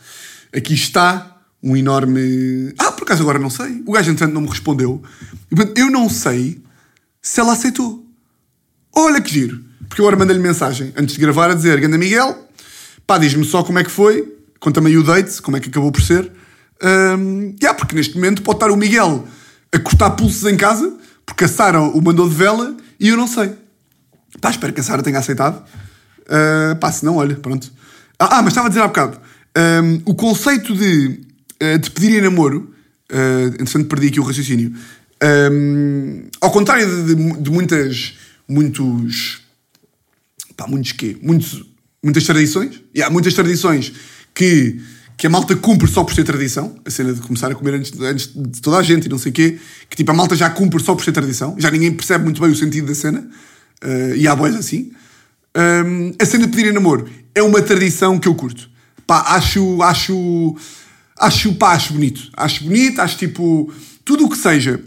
[0.52, 2.72] Aqui está um enorme.
[2.78, 3.82] Ah, por acaso agora não sei.
[3.86, 5.00] O gajo, entanto, não me respondeu.
[5.76, 6.60] Eu não sei
[7.22, 7.99] se ela aceitou.
[8.94, 9.60] Olha que giro.
[9.88, 12.48] Porque eu agora mandei-lhe mensagem antes de gravar a dizer: Ganda Miguel,
[13.06, 15.90] pá, diz-me só como é que foi, conta-me aí o date, como é que acabou
[15.90, 16.30] por ser.
[16.82, 19.26] Um, yeah, porque neste momento pode estar o Miguel
[19.72, 23.26] a cortar pulsos em casa, porque a Sara o mandou de vela e eu não
[23.26, 23.52] sei.
[24.40, 25.62] Pá, espero que a Sara tenha aceitado.
[26.20, 27.70] Uh, pá, se não, olha, pronto.
[28.18, 29.18] Ah, ah, mas estava a dizer há bocado.
[29.58, 31.20] Um, o conceito de,
[31.62, 32.72] uh, de pedir em namoro,
[33.12, 34.72] uh, entretanto perdi aqui o raciocínio,
[35.52, 38.14] um, ao contrário de, de- de muitas,
[38.50, 39.42] muitos,
[40.56, 41.16] pá, muitos quê?
[41.22, 41.64] Muitos,
[42.02, 42.82] muitas tradições.
[42.92, 43.92] E há muitas tradições
[44.34, 44.80] que,
[45.16, 46.76] que a malta cumpre só por ser tradição.
[46.84, 49.30] A cena de começar a comer antes, antes de toda a gente e não sei
[49.30, 49.58] o quê.
[49.88, 51.54] Que tipo, a malta já cumpre só por ser tradição.
[51.58, 53.20] Já ninguém percebe muito bem o sentido da cena.
[53.82, 54.90] Uh, e há boas assim.
[55.56, 58.68] Um, a cena de pedir em namoro é uma tradição que eu curto.
[59.06, 60.56] Pá, acho, acho,
[61.18, 62.30] acho, pá, acho bonito.
[62.36, 63.72] Acho bonito, acho tipo,
[64.04, 64.80] tudo o que seja.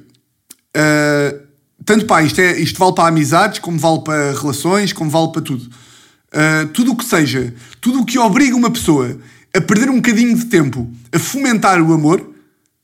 [0.76, 1.53] Uh,
[1.86, 5.42] tanto pá, isto, é, isto vale para amizades, como vale para relações, como vale para
[5.42, 5.64] tudo.
[5.64, 9.18] Uh, tudo o que seja, tudo o que obriga uma pessoa
[9.56, 12.34] a perder um bocadinho de tempo a fomentar o amor,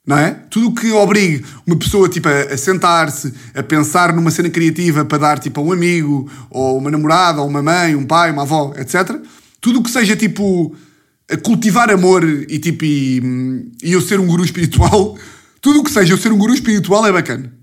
[0.06, 0.32] não é?
[0.50, 5.04] Tudo o que obrigue uma pessoa tipo, a, a sentar-se, a pensar numa cena criativa
[5.04, 8.44] para dar tipo, a um amigo, ou uma namorada, ou uma mãe, um pai, uma
[8.44, 9.20] avó, etc.
[9.60, 10.76] Tudo o que seja tipo
[11.30, 15.18] a cultivar amor e tipo e, e eu ser um guru espiritual,
[15.62, 17.54] tudo o que seja eu ser um guru espiritual é bacana.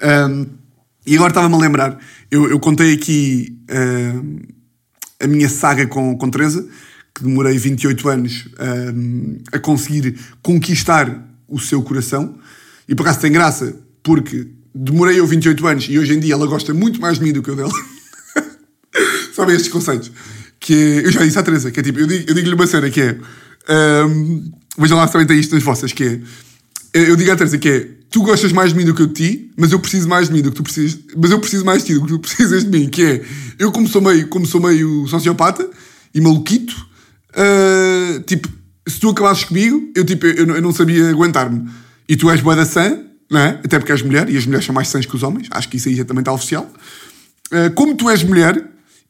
[0.00, 0.46] Um,
[1.08, 1.98] e agora estava-me a lembrar,
[2.30, 4.38] eu, eu contei aqui um,
[5.20, 6.68] a minha saga com, com Teresa,
[7.14, 8.48] que demorei 28 anos
[8.94, 12.38] um, a conseguir conquistar o seu coração.
[12.86, 16.46] E por acaso tem graça, porque demorei eu 28 anos e hoje em dia ela
[16.46, 17.72] gosta muito mais de mim do que eu dela.
[19.34, 20.12] Sabem estes conceitos?
[20.60, 22.90] Que é, eu já disse à Teresa, que é tipo, eu digo-lhe digo uma cena
[22.90, 23.18] que é.
[24.04, 26.20] Um, vejam lá se também tem isto nas vossas, que é.
[26.92, 27.97] Eu digo à Teresa que é.
[28.10, 30.34] Tu gostas mais de mim do que eu de ti, mas eu preciso mais de
[30.34, 30.98] mim do que tu precisas.
[31.16, 33.24] Mas eu preciso mais de ti do que tu precisas de mim, que é.
[33.58, 35.68] Eu, como sou meio, como sou meio sociopata
[36.14, 36.74] e maluquito,
[37.34, 38.48] uh, tipo,
[38.86, 41.68] se tu acabasses comigo, eu, tipo, eu, eu não sabia aguentar-me.
[42.08, 42.98] E tu és boa da sã,
[43.30, 43.60] não é?
[43.62, 45.76] Até porque és mulher, e as mulheres são mais sãs que os homens, acho que
[45.76, 46.70] isso aí já também está oficial.
[47.52, 48.64] Uh, como tu és mulher,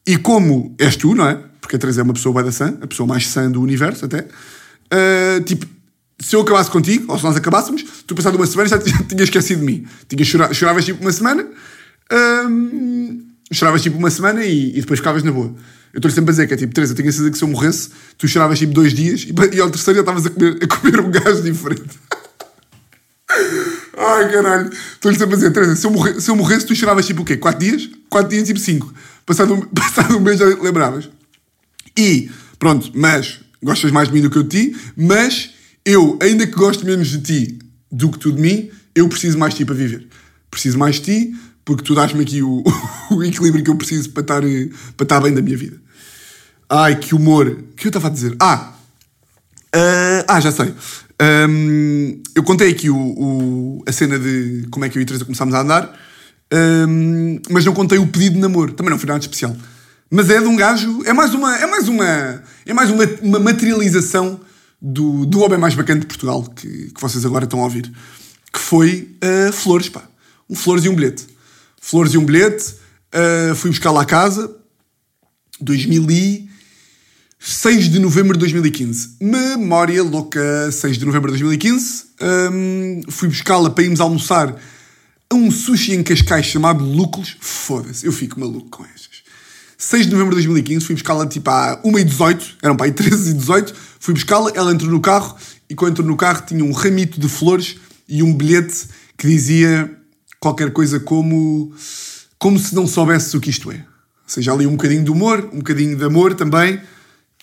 [0.05, 1.39] e como és tu, não é?
[1.61, 4.07] Porque a Teresa é uma pessoa boa da sã, a pessoa mais sã do universo
[4.07, 4.27] até.
[4.91, 5.67] Uh, tipo,
[6.21, 8.79] se eu acabasse contigo, ou se nós acabássemos, tu passado uma semana já
[9.09, 9.87] tinhas esquecido de mim.
[10.09, 15.23] Tinhas chora, choravas tipo uma semana, uh, choravas tipo uma semana e, e depois ficavas
[15.23, 15.55] na boa.
[15.93, 17.49] Eu estou-lhe sempre a dizer que é tipo, Teresa, tenho a certeza que se eu
[17.49, 20.67] morresse, tu choravas tipo dois dias e, e ao terceiro já estavas a comer, a
[20.67, 21.83] comer um gajo diferente.
[23.97, 27.07] Ai caralho, estou-lhe sempre a dizer, Teresa, se eu, morre, se eu morresse, tu choravas
[27.07, 27.37] tipo o quê?
[27.37, 27.89] Quatro dias?
[28.09, 28.93] Quatro dias, tipo cinco.
[29.25, 31.09] Passado um, passado um mês já lembravas.
[31.97, 35.51] E, pronto, mas gostas mais de mim do que eu de ti, mas
[35.88, 37.59] eu, ainda que goste menos de ti
[37.90, 40.07] do que tu de mim, eu preciso mais de ti para viver.
[40.51, 42.62] Preciso mais de ti porque tu dás-me aqui o,
[43.11, 44.42] o, equilíbrio que eu preciso para estar,
[44.96, 45.79] para estar bem da minha vida.
[46.68, 47.46] Ai, que humor.
[47.48, 48.37] O que eu estava a dizer?
[48.38, 48.74] Ah!
[49.74, 50.74] Uh, ah, já sei.
[51.48, 55.07] Um, eu contei aqui o, o, a cena de como é que eu e a
[55.07, 55.98] Teresa começámos a andar,
[56.53, 58.72] um, mas não contei o pedido de namoro.
[58.72, 59.57] Também não foi nada especial.
[60.11, 61.03] Mas é de um gajo.
[61.07, 61.57] É mais uma.
[61.57, 62.42] É mais uma.
[62.66, 64.40] É mais uma, uma materialização
[64.81, 67.93] do, do homem mais bacana de Portugal que, que vocês agora estão a ouvir.
[68.53, 70.03] Que foi uh, Flores, pá.
[70.49, 71.27] Um Flores e um bilhete.
[71.81, 72.77] Flores e um bilhete.
[73.14, 74.55] Uh, fui buscar lá a casa.
[75.61, 79.17] 2006 de novembro de 2015.
[79.21, 82.05] Memória louca, 6 de novembro de 2015.
[82.53, 84.55] Um, fui buscá-la para irmos almoçar
[85.31, 87.37] a um sushi em Cascais chamado Lúculos.
[87.41, 89.18] Foda-se, eu fico maluco com estas.
[89.81, 93.35] 6 de novembro de 2015, fui buscá-la tipo à 1h18, eram para aí 13 e
[93.35, 95.37] 18, fui buscá-la, ela entrou no carro
[95.71, 97.77] e quando entrou no carro tinha um ramito de flores
[98.09, 99.97] e um bilhete que dizia
[100.41, 101.73] qualquer coisa como
[102.38, 103.77] como se não soubesse o que isto é.
[103.77, 103.85] Ou
[104.27, 106.81] seja, ali um bocadinho de humor, um bocadinho de amor também,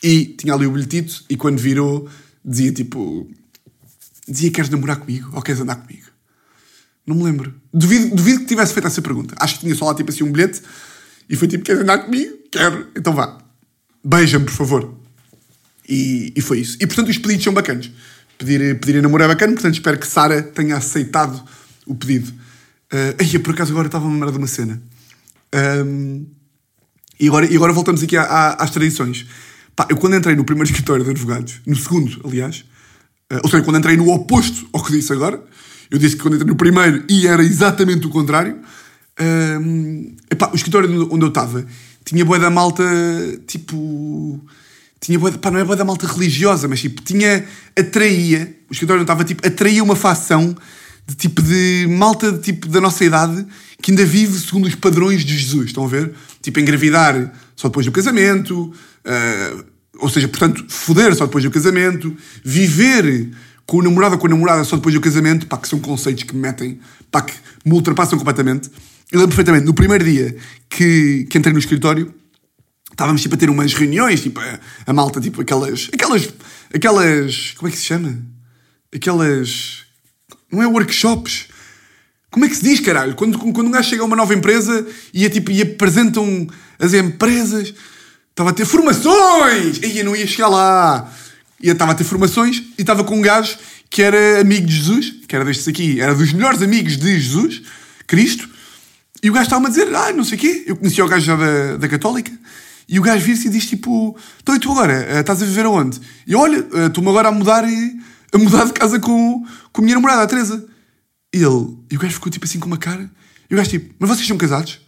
[0.03, 2.07] e tinha ali o bilhetito, e quando virou,
[2.43, 3.29] dizia tipo:
[4.27, 6.07] Dizia queres namorar comigo ou queres andar comigo?
[7.05, 7.53] Não me lembro.
[7.73, 9.35] Duvido, duvido que tivesse feito essa pergunta.
[9.39, 10.61] Acho que tinha só lá tipo assim um bilhete,
[11.29, 12.37] e foi tipo: Queres andar comigo?
[12.51, 12.87] Quero.
[12.95, 13.37] Então vá.
[14.03, 14.95] Beija-me, por favor.
[15.87, 16.77] E, e foi isso.
[16.79, 17.89] E portanto, os pedidos são bacanas.
[18.37, 21.41] Pedir, pedir a namorar é bacana, portanto, espero que Sara tenha aceitado
[21.85, 22.33] o pedido.
[22.91, 24.81] Uh, por acaso, agora estava a lembrar de uma cena.
[25.53, 26.25] Um,
[27.19, 29.25] e, agora, e agora voltamos aqui às tradições.
[29.75, 32.65] Pá, eu quando entrei no primeiro escritório de advogados, no segundo, aliás,
[33.31, 35.41] uh, ou seja, quando entrei no oposto ao que disse agora,
[35.89, 38.59] eu disse que quando entrei no primeiro e era exatamente o contrário.
[39.19, 41.65] Um, epá, o escritório onde eu estava
[42.05, 42.83] tinha boa da malta,
[43.47, 44.39] tipo.
[45.01, 47.43] Tinha boa, pá, não é boa da malta religiosa, mas tipo, tinha.
[47.77, 48.55] atraía.
[48.69, 50.55] O escritório onde estava, tipo, atraía uma facção
[51.07, 53.45] de tipo de malta de, tipo da nossa idade
[53.81, 56.13] que ainda vive segundo os padrões de Jesus, estão a ver?
[56.41, 58.73] Tipo, engravidar só depois do casamento,
[59.05, 59.65] uh,
[59.99, 63.29] ou seja, portanto, foder só depois do casamento, viver
[63.65, 66.23] com o namorado ou com a namorada só depois do casamento, pá, que são conceitos
[66.23, 66.79] que me metem,
[67.11, 68.71] pá, que me ultrapassam completamente.
[69.11, 70.35] Eu lembro perfeitamente, no primeiro dia
[70.69, 72.13] que, que entrei no escritório,
[72.91, 76.29] estávamos tipo a ter umas reuniões, tipo a, a malta, tipo aquelas, aquelas,
[76.73, 78.17] aquelas, como é que se chama?
[78.93, 79.85] Aquelas
[80.51, 81.47] não é workshops.
[82.31, 83.15] Como é que se diz, caralho?
[83.15, 86.47] Quando, quando um gajo chega a uma nova empresa e, é, tipo, e apresentam
[86.79, 87.73] as empresas,
[88.29, 89.79] estava a ter formações!
[89.81, 91.13] E eu não ia chegar lá.
[91.61, 93.57] E estava a ter formações e estava com um gajo
[93.89, 97.61] que era amigo de Jesus, que era destes aqui, era dos melhores amigos de Jesus,
[98.05, 98.49] Cristo.
[99.25, 100.63] E o gajo estava-me a dizer, ah, não sei o quê.
[100.67, 102.31] Eu conhecia o gajo já da, da Católica.
[102.87, 104.93] E o gajo vira-se e diz tipo: Então e tu agora?
[104.93, 105.99] Eh, estás a viver aonde?
[106.27, 109.95] E olha, eh, estou-me agora a mudar, a mudar de casa com, com a minha
[109.95, 110.63] namorada, a Teresa.
[111.33, 113.09] E ele, e o gajo ficou tipo assim com uma cara.
[113.49, 114.79] E o gajo tipo: Mas vocês são casados?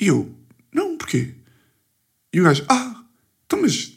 [0.00, 0.34] E eu:
[0.74, 1.34] Não, porquê?
[2.32, 2.96] E o gajo: Ah,
[3.46, 3.92] então mas,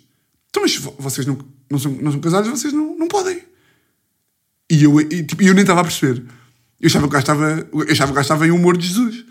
[0.51, 1.39] então, mas vo- vocês não,
[1.71, 3.41] não, são, não são casados, vocês não, não podem.
[4.69, 6.23] E eu, e, tipo, eu nem estava a perceber.
[6.83, 9.23] Eu achava que estava, eu achava que estava em humor de Jesus.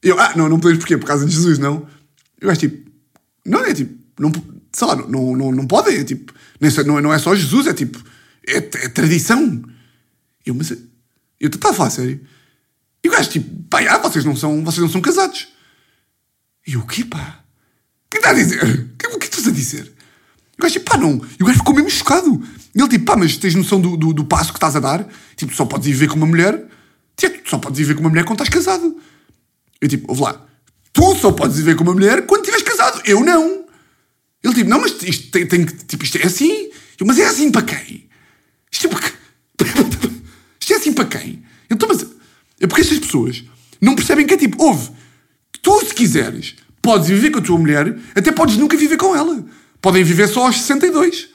[0.00, 0.96] Eu, ah, não, não podemos porquê?
[0.96, 1.84] Por causa de Jesus, não.
[2.40, 2.88] Eu acho tipo,
[3.44, 4.30] não, é tipo, não,
[4.72, 6.32] sei lá, não, não, não podem, é tipo,
[6.86, 8.00] não, é- não é só Jesus, é tipo,
[8.46, 9.60] é, é tradição.
[10.46, 12.20] Eu, mas, eu estava a falar a sério.
[13.02, 15.48] E o gajo tipo, pá, ah, vocês não são, vocês não são casados.
[16.64, 17.42] E eu, o quê, pá?
[18.06, 18.62] O que está a dizer?
[18.62, 19.92] O que, o que estás a dizer?
[20.56, 21.20] O gajo tipo, pá, não.
[21.40, 22.40] E o gajo ficou mesmo chocado.
[22.72, 25.04] E ele tipo, pá, mas tens noção do, do, do passo que estás a dar?
[25.34, 26.67] Tipo, só podes ir viver com uma mulher.
[27.18, 28.96] Tu só podes viver com uma mulher quando estás casado.
[29.80, 30.46] Eu tipo, ouve lá.
[30.92, 33.02] Tu só podes viver com uma mulher quando estiveres casado.
[33.04, 33.66] Eu não.
[34.42, 35.64] Ele tipo, não, mas isto tem, tem.
[35.64, 36.70] Tipo, isto é assim.
[36.98, 38.08] Eu, mas é assim para quem?
[38.70, 39.12] Isto é para quem?
[40.60, 41.42] Isto é assim para quem?
[41.70, 42.06] Então, mas.
[42.60, 43.44] É porque estas pessoas
[43.80, 44.90] não percebem que é tipo, ouve,
[45.62, 49.44] tu se quiseres, podes viver com a tua mulher, até podes nunca viver com ela.
[49.80, 51.28] Podem viver só aos 62.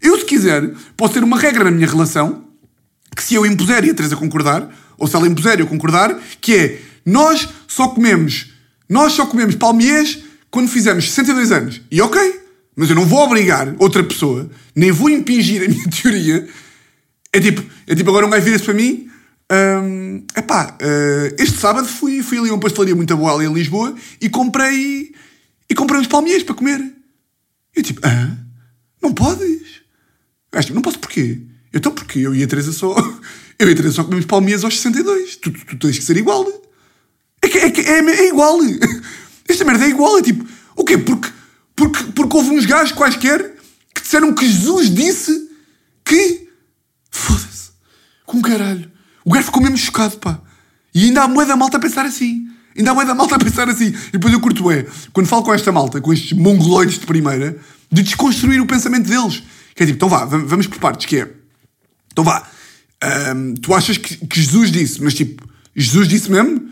[0.00, 2.44] Eu, se quiser, posso ter uma regra na minha relação
[3.14, 6.18] que se eu impuser e a Teresa concordar, ou se ela impuser e eu concordar,
[6.40, 8.52] que é nós só comemos,
[8.88, 10.18] nós só comemos palmiers
[10.50, 11.80] quando fizermos 62 anos.
[11.90, 12.40] E ok,
[12.74, 16.48] mas eu não vou obrigar outra pessoa, nem vou impingir a minha teoria.
[17.32, 19.08] É tipo, é tipo agora um gajo vira-se para mim.
[19.82, 23.52] hum, epá, eh, este sábado fui, fui ali a uma pastelaria muito boa ali em
[23.52, 25.14] Lisboa e comprei
[25.68, 26.80] e comprei uns palmiers para comer.
[27.74, 28.38] Eu tipo, hã?
[29.02, 29.82] Não podes?
[30.52, 31.40] Eu tipo, não posso porquê?
[31.72, 32.20] Então porquê?
[32.20, 32.94] Eu e a Teresa só.
[33.58, 35.36] Eu e a Teresa só comemos palmiers aos 62.
[35.36, 36.46] Tu, tu, tu tens que ser igual.
[37.42, 38.58] É, que, é, que- é, é igual.
[39.48, 40.18] Esta merda é igual.
[40.18, 40.44] É tipo,
[40.76, 40.98] o quê?
[40.98, 41.30] Porque,
[41.74, 43.54] porque, porque houve uns gajos quaisquer
[43.94, 45.50] que disseram que Jesus disse
[46.04, 46.48] que.
[47.10, 47.70] Foda-se.
[48.26, 48.90] Com caralho.
[49.24, 50.40] O gajo ficou mesmo chocado, pá.
[50.94, 52.46] E ainda há moeda malta a pensar assim.
[52.76, 53.86] Ainda há moeda malta a pensar assim.
[54.08, 57.58] E depois eu curto é, quando falo com esta malta, com estes mongoloides de primeira,
[57.90, 59.42] de desconstruir o pensamento deles.
[59.74, 61.30] Que é tipo, então vá, vam- vamos por partes, que é.
[62.12, 62.46] Então vá.
[63.02, 66.68] Ahm, tu achas que, que Jesus disse, mas tipo, Jesus disse mesmo?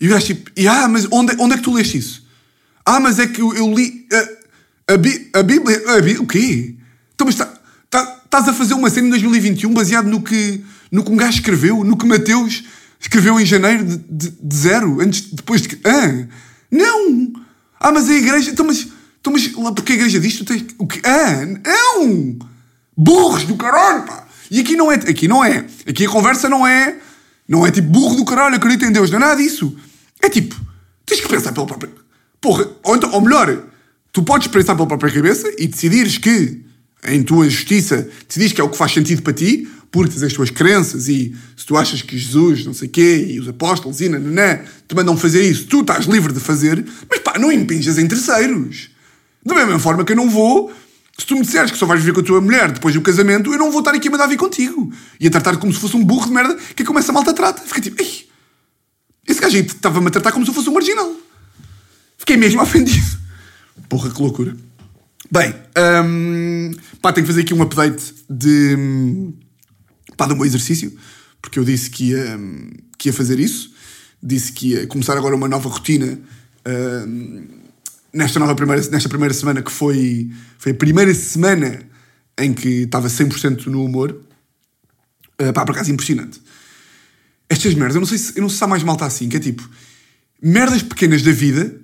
[0.00, 2.26] E o gajo tipo, e, ah, mas onde, onde é que tu leste isso?
[2.84, 4.06] Ah, mas é que eu, eu li
[4.88, 5.82] a, a, Bí- a Bíblia.
[5.88, 6.74] A o quê?
[7.14, 7.52] Então, mas tá-
[7.90, 10.62] tá- estás a fazer uma cena em 2021 baseado no que,
[10.92, 12.62] no que um gajo escreveu, no que Mateus
[13.00, 15.78] escreveu em janeiro de, de- de zero, antes, depois de.
[15.84, 16.26] Ah,
[16.70, 17.32] não!
[17.80, 18.50] Ah, mas a igreja.
[18.50, 18.86] Então, mas,
[19.20, 20.64] então, mas porque a igreja diz, tu tens.
[20.78, 21.00] O quê?
[21.04, 22.38] Ah, não!
[22.96, 24.25] Burros do caralho, pá!
[24.50, 24.94] E aqui não é.
[24.94, 25.64] Aqui não é.
[25.86, 26.96] Aqui a conversa não é.
[27.48, 29.76] Não é tipo burro do caralho, acredita em Deus, não é nada disso.
[30.20, 30.56] É tipo,
[31.04, 31.92] tens que pensar pela própria.
[32.40, 33.64] Porra, ou, então, ou melhor,
[34.12, 36.60] tu podes pensar pela própria cabeça e decidires que,
[37.04, 40.32] em tua justiça, decidires que é o que faz sentido para ti, porque tens as
[40.32, 44.08] tuas crenças e se tu achas que Jesus, não sei quê, e os apóstolos e
[44.08, 48.08] nananã, te mandam fazer isso, tu estás livre de fazer, mas pá, não impinjas em
[48.08, 48.90] terceiros.
[49.44, 50.72] Da mesma forma que eu não vou,
[51.18, 53.52] se tu me disseres que só vais viver com a tua mulher depois do casamento,
[53.52, 54.92] eu não vou estar aqui a mandar vir contigo.
[55.18, 57.32] E a tratar como se fosse um burro de merda, que é como essa malta
[57.32, 57.62] trata.
[57.62, 58.28] Fica tipo, ei,
[59.26, 61.10] esse gajo estava-me a tratar como se eu fosse um marginal.
[62.18, 63.16] Fiquei mesmo ofendido.
[63.88, 64.54] Porra, que loucura.
[65.30, 65.54] Bem,
[66.04, 69.32] hum, pá, tenho que fazer aqui um update de, hum,
[70.16, 70.96] pá, do meu exercício,
[71.40, 73.74] porque eu disse que ia, hum, que ia fazer isso.
[74.22, 76.18] Disse que ia começar agora uma nova rotina
[76.66, 77.46] hum,
[78.12, 81.80] nesta nova primeira, nesta primeira semana, que foi, foi a primeira semana
[82.38, 84.20] em que estava 100% no humor.
[85.40, 86.40] Uh, pá, por acaso impressionante.
[87.48, 89.36] Estas merdas, eu não sei se, eu não sei se há mais malta assim, que
[89.36, 89.68] é tipo,
[90.42, 91.74] merdas pequenas da vida,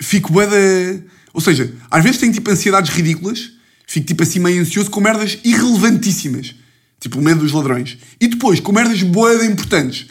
[0.00, 1.02] fico bué da...
[1.34, 3.52] Ou seja, às vezes tenho tipo ansiedades ridículas,
[3.86, 6.54] fico tipo assim meio ansioso com merdas irrelevantíssimas.
[7.00, 7.98] Tipo o medo dos ladrões.
[8.20, 10.06] E depois com merdas bué importantes.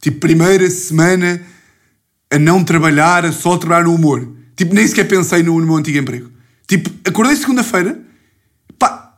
[0.00, 1.42] Tipo, primeira semana
[2.30, 4.36] a não trabalhar, a só trabalhar no humor.
[4.60, 6.30] Tipo, nem sequer pensei no, no meu antigo emprego.
[6.66, 7.98] Tipo, acordei segunda-feira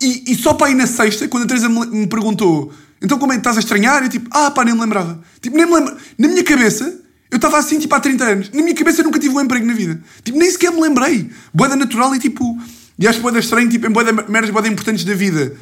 [0.01, 3.33] e, e só para ir na sexta, quando a Teresa me, me perguntou então como
[3.33, 4.05] é que estás a estranhar?
[4.05, 5.21] Eu tipo, ah pá, nem me lembrava.
[5.41, 5.97] Tipo, nem me lembro.
[6.17, 6.97] Na minha cabeça,
[7.29, 8.51] eu estava assim tipo há 30 anos.
[8.53, 10.01] Na minha cabeça eu nunca tive um emprego na vida.
[10.23, 11.29] Tipo, nem sequer me lembrei.
[11.53, 12.57] Boeda natural e tipo,
[12.97, 15.57] e acho boeda estranho, tipo, em boeda merdas boeda importantes da vida,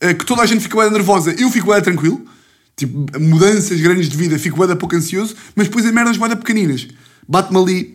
[0.00, 2.24] eh, que toda a gente fica boeda nervosa, eu fico boeda tranquilo.
[2.76, 6.86] Tipo, mudanças grandes de vida, fico boeda pouco ansioso, mas depois as merdas boeda pequeninas.
[7.26, 7.93] Bate-me ali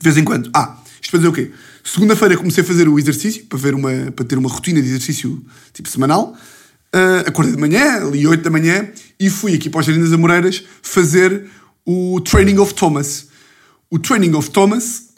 [0.00, 0.50] de vez em quando.
[0.54, 1.50] Ah, isto para dizer o quê?
[1.84, 5.44] Segunda-feira comecei a fazer o exercício, para, ver uma, para ter uma rotina de exercício
[5.72, 6.34] tipo semanal.
[6.92, 10.12] Ah, acordei de manhã, ali 8 da manhã, e fui aqui para os Jardim das
[10.12, 11.46] Amoreiras fazer
[11.84, 13.28] o Training of Thomas.
[13.90, 15.08] O Training of Thomas,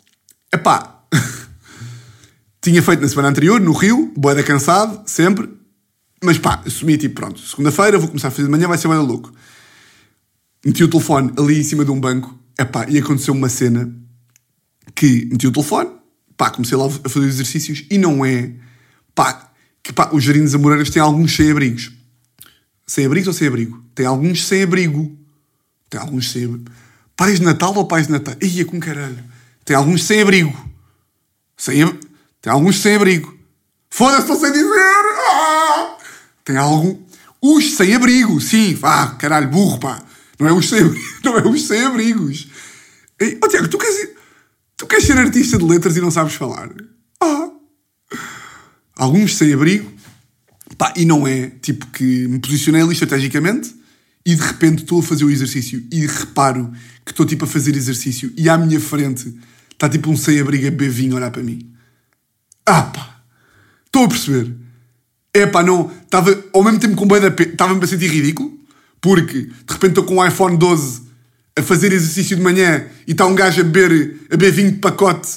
[0.53, 1.03] epá,
[2.61, 5.49] tinha feito na semana anterior, no Rio, boeda cansado, sempre.
[6.25, 9.03] Mas pá, assumi tipo, pronto, segunda-feira vou começar a fazer de manhã, vai ser boeda
[9.03, 9.33] louco.
[10.65, 14.02] Meti o telefone ali em cima de um banco, epá, e aconteceu uma cena
[14.95, 15.91] que meti o telefone,
[16.37, 18.53] pá, comecei lá a fazer exercícios e não é,
[19.15, 21.93] pá, que pá, os jardins amoreiros têm alguns sem-abrigos.
[22.87, 23.83] Sem-abrigos ou sem-abrigo?
[23.95, 25.17] Tem alguns sem-abrigo.
[25.89, 26.71] Tem alguns sem-abrigo.
[27.17, 28.35] Pais de Natal ou pais de Natal?
[28.41, 29.23] Ia com caralho.
[29.65, 30.71] Tem alguns sem-abrigo.
[31.57, 31.87] Sem,
[32.41, 33.37] tem alguns sem-abrigo.
[33.91, 34.69] Foda-se, não sei dizer!
[35.31, 35.97] Ah!
[36.45, 36.99] Tem algum.
[37.41, 40.03] Os sem-abrigo, sim, vá, caralho, burro, pá.
[40.39, 42.49] Não é os sem-abrigo, não é os sem-abrigos.
[43.43, 44.11] Oh, Tiago, tu queres,
[44.77, 46.71] tu queres ser artista de letras e não sabes falar?
[47.21, 47.51] Ah!
[48.97, 49.91] Alguns sem-abrigo,
[50.77, 53.75] pá, e não é tipo que me posicionei ali estrategicamente
[54.25, 56.73] e de repente estou a fazer o exercício e reparo
[57.05, 59.35] que estou tipo a fazer exercício e à minha frente
[59.73, 61.73] está tipo um sem-abrigo a beber vinho a olhar para mim.
[62.65, 63.23] Ah pá,
[63.87, 64.55] estou a perceber.
[65.35, 68.53] É pá, não, estava ao mesmo tempo com bem da estava-me a sentir ridículo,
[69.01, 71.12] porque de repente estou com um iPhone 12
[71.57, 74.79] a fazer exercício de manhã e está um gajo a beber, a beber vinho de
[74.79, 75.29] pacote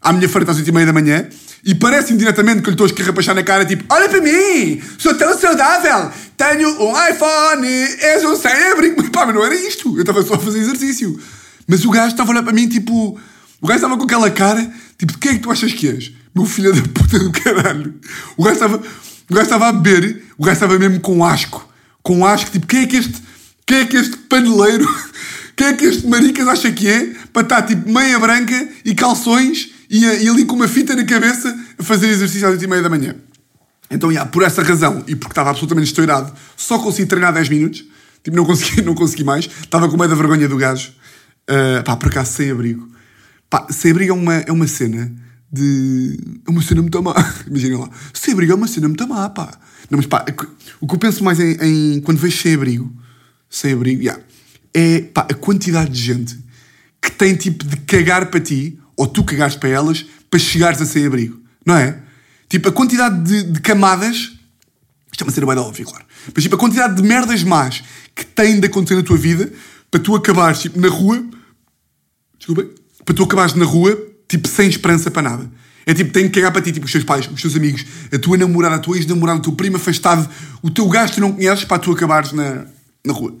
[0.00, 1.28] à minha frente às 8 e meia da manhã
[1.64, 5.14] e parece indiretamente que lhe estou a escarrapachar na cara, tipo, olha para mim, sou
[5.14, 9.02] tão saudável, tenho um iPhone, és um sem-abrigo.
[9.10, 11.18] Pá, mas não era isto, eu estava só a fazer exercício.
[11.66, 13.18] Mas o gajo estava a olhar para mim, tipo,
[13.60, 16.12] o gajo estava com aquela cara, tipo, quem é que tu achas que és?
[16.34, 17.94] Meu filho da puta do caralho.
[18.36, 21.66] O gajo estava, o gajo estava a beber, o gajo estava mesmo com asco,
[22.02, 23.22] com asco, tipo, quem é que este,
[23.64, 24.86] quem é que este paneleiro,
[25.56, 29.70] quem é que este maricas acha que é, para estar, tipo, meia branca e calções
[29.88, 32.82] e, e ali com uma fita na cabeça a fazer exercício às 8 e meia
[32.82, 33.14] da manhã.
[33.90, 37.84] Então, yeah, por essa razão e porque estava absolutamente estourado, só consegui treinar 10 minutos.
[38.22, 39.44] Tipo, não consegui, não consegui mais.
[39.44, 40.92] Estava com medo da vergonha do gajo.
[41.48, 42.88] Uh, pá, por acaso, sem abrigo.
[43.48, 45.12] Pá, sem abrigo é uma, é uma cena
[45.52, 46.18] de.
[46.46, 47.14] É uma cena muito má.
[47.46, 47.90] Imaginem lá.
[48.12, 49.52] Sem abrigo é uma cena muito má, pá.
[49.90, 50.24] Não, mas pá,
[50.80, 52.90] o que eu penso mais em, em quando vejo sem abrigo,
[53.50, 54.20] sem abrigo, yeah,
[54.74, 56.38] é pá, a quantidade de gente
[57.00, 60.86] que tem tipo de cagar para ti ou tu cagaste para elas para chegares a
[60.86, 61.98] sem abrigo, não é?
[62.48, 64.32] Tipo, a quantidade de, de camadas.
[65.10, 66.04] Isto é uma cena bem óbvia, claro.
[66.34, 67.82] Mas tipo, a quantidade de merdas más
[68.14, 69.52] que têm de acontecer na tua vida
[69.90, 71.24] para tu acabares tipo, na rua.
[72.38, 72.66] Desculpa.
[73.04, 73.96] Para tu acabares na rua,
[74.28, 75.50] tipo, sem esperança para nada.
[75.86, 78.18] É tipo, tem que cagar para ti, tipo, os teus pais, os teus amigos, a
[78.18, 80.28] tua namorada, a tua ex-namorada, o teu primo afastado,
[80.62, 82.66] o teu gajo que não conheces para tu acabares na,
[83.04, 83.36] na rua.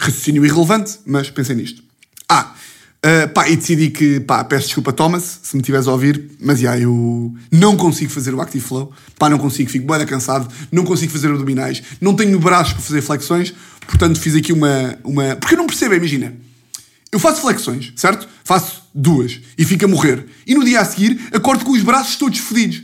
[0.00, 1.82] Raciocínio irrelevante, mas pensem nisto.
[2.28, 2.54] Ah,
[3.00, 6.60] Uh, pá, e decidi que, pá, peço desculpa, Thomas, se me estiveres a ouvir, mas
[6.60, 10.84] já, eu não consigo fazer o Active Flow, pá, não consigo, fico bem cansado, não
[10.84, 13.54] consigo fazer abdominais, não tenho braços para fazer flexões,
[13.86, 14.98] portanto fiz aqui uma.
[15.02, 15.34] uma...
[15.36, 16.34] Porque eu não percebo, imagina,
[17.10, 18.28] eu faço flexões, certo?
[18.44, 22.16] Faço duas e fico a morrer, e no dia a seguir acordo com os braços
[22.16, 22.82] todos fodidos.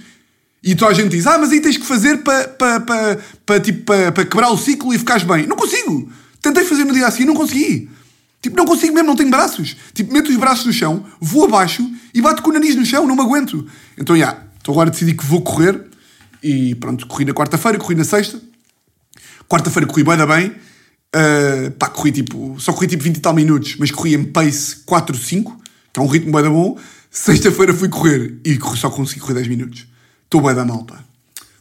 [0.63, 3.61] E toda a gente diz, ah, mas aí tens que fazer para pa, pa, pa,
[3.61, 5.47] tipo, pa, pa quebrar o ciclo e ficares bem.
[5.47, 6.11] Não consigo!
[6.47, 7.91] Tentei fazer no dia a seguir, não consegui.
[8.41, 9.77] Tipo, não consigo mesmo, não tenho braços.
[9.93, 13.05] Tipo, meto os braços no chão, vou abaixo e bato com o nariz no chão,
[13.05, 13.67] não me aguento.
[13.99, 15.83] Então, já, yeah, então agora decidi que vou correr
[16.41, 18.41] e pronto, corri na quarta-feira, corri na sexta.
[19.49, 20.53] Quarta-feira corri bem bem.
[21.17, 24.77] Uh, pá, corri tipo, só corri tipo 20 e tal minutos, mas corri em pace
[24.87, 25.61] 4, 5,
[25.93, 26.79] que é um ritmo bem da bom.
[27.11, 29.85] Sexta-feira fui correr e só consegui correr 10 minutos.
[30.23, 31.03] Estou bem da mal, pá.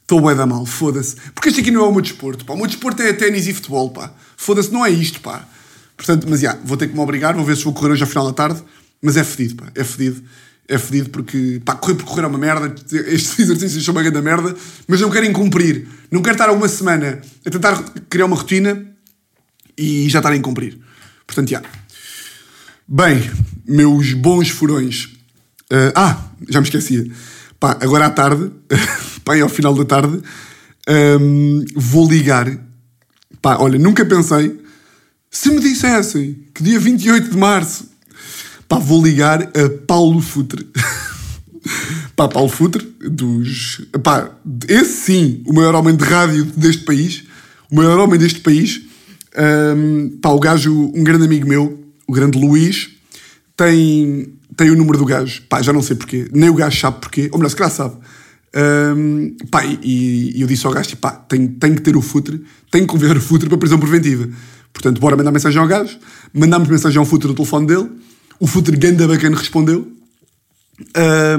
[0.03, 1.15] Estou bem da mal, foda-se.
[1.33, 2.53] Porque este aqui não é o meu desporto, pá.
[2.53, 4.13] O meu desporto é ténis e futebol, pá.
[4.37, 5.47] Foda-se, não é isto, pá.
[5.97, 8.03] Portanto, mas já, yeah, vou ter que me obrigar, vou ver se vou correr hoje
[8.03, 8.61] ao final da tarde,
[9.01, 10.21] mas é fedido, pá, é fedido.
[10.67, 14.19] É fedido porque, pá, correr por correr é uma merda, estes exercícios são uma grande
[14.19, 14.55] merda,
[14.87, 15.87] mas não querem cumprir.
[16.09, 18.83] Não quero estar uma semana a tentar criar uma rotina
[19.77, 20.79] e já estarem a cumprir.
[21.27, 21.61] Portanto, já.
[22.87, 23.29] Bem,
[23.67, 25.05] meus bons furões.
[25.71, 27.05] Uh, ah, já me esquecia.
[27.59, 28.51] Pá, agora à tarde,
[29.23, 30.21] pá, ao final da tarde,
[31.19, 32.47] um, vou ligar.
[33.45, 34.59] Pá, olha, nunca pensei
[35.29, 37.87] se me dissessem que dia 28 de março,
[38.67, 40.67] pá, vou ligar a Paulo Futre.
[42.17, 43.85] pá, Paulo Futre, dos.
[44.01, 44.31] pá,
[44.67, 47.25] esse sim, o maior homem de rádio deste país,
[47.69, 48.81] o maior homem deste país.
[49.37, 52.93] Um, pá, o gajo, um grande amigo meu, o grande Luís,
[53.55, 55.43] tem, tem o número do gajo.
[55.47, 57.95] Pá, já não sei porquê, nem o gajo sabe porquê, ou melhor, se calhar sabe.
[58.55, 61.11] Um, pá, e, e, eu disse ao gajo: pá,
[61.75, 62.41] que ter o Futre,
[62.71, 64.29] tenho que convidar o Futre para prisão preventiva.
[64.71, 65.97] Portanto, bora mandar mensagem ao gajo.
[66.33, 67.89] Mandámos mensagem ao Futre do telefone dele.
[68.39, 69.91] O Futre ganda bacana respondeu.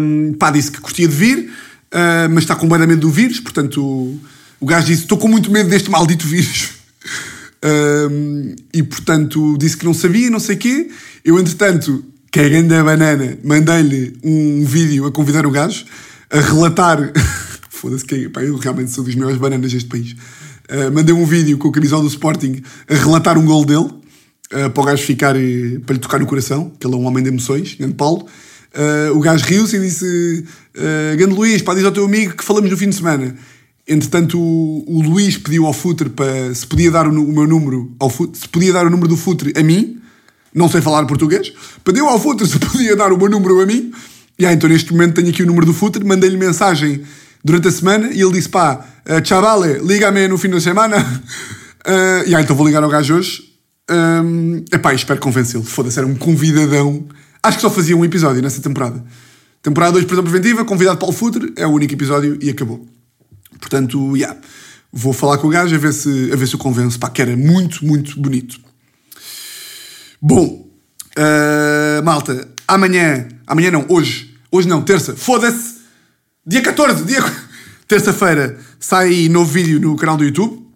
[0.01, 1.51] Um, pá, disse que curtia de vir,
[1.93, 3.41] uh, mas está com medo do vírus.
[3.41, 4.21] Portanto, o,
[4.61, 6.71] o gajo disse: Estou com muito medo deste maldito vírus.
[7.65, 10.89] Um, e portanto, disse que não sabia, não sei o quê.
[11.25, 15.85] Eu, entretanto, que é a grande banana, mandei-lhe um vídeo a convidar o gajo
[16.31, 17.13] a relatar.
[17.71, 20.13] Foda-se, que pá, eu realmente sou dos maiores bananas deste país.
[20.13, 24.71] Uh, mandei um vídeo com o camisola do Sporting a relatar um gol dele, uh,
[24.71, 27.23] para o gajo ficar, uh, para lhe tocar no coração, que ele é um homem
[27.23, 28.27] de emoções, grande Paulo.
[29.15, 30.45] o gajo riu-se e disse:
[30.77, 33.37] uh, Grande Luís, pá, diz ao teu amigo que falamos no fim de semana.
[33.87, 37.95] Entretanto, o, o Luís pediu ao Futre para se podia dar o, o meu número
[38.01, 40.01] ao Futre, se podia dar o número do Futre a mim,
[40.53, 41.53] não sei falar português,
[41.85, 43.93] pediu ao Futre se podia dar o meu número a mim.
[44.45, 47.03] Aí, então neste momento tenho aqui o número do Futre, mandei-lhe mensagem
[47.43, 50.99] durante a semana e ele disse: pá, uh, chavale, liga-me no fim da semana.
[50.99, 53.43] Uh, e aí, então vou ligar ao gajo hoje.
[53.89, 55.65] Um, epá, espero convencê-lo.
[55.65, 57.07] Foda-se, era um convidadão.
[57.43, 59.03] Acho que só fazia um episódio nessa temporada.
[59.63, 62.87] Temporada 2, prisão preventiva, convidado para o Futre, é o único episódio e acabou.
[63.59, 64.39] Portanto, yeah,
[64.93, 66.99] vou falar com o gajo a ver se, a ver se o convenço.
[66.99, 68.59] Pá, que era muito, muito bonito.
[70.21, 70.69] Bom,
[71.17, 75.77] uh, malta, amanhã, amanhã não, hoje, hoje não, terça, foda-se,
[76.47, 77.21] dia 14, dia...
[77.87, 80.67] terça-feira, sai novo vídeo no canal do YouTube.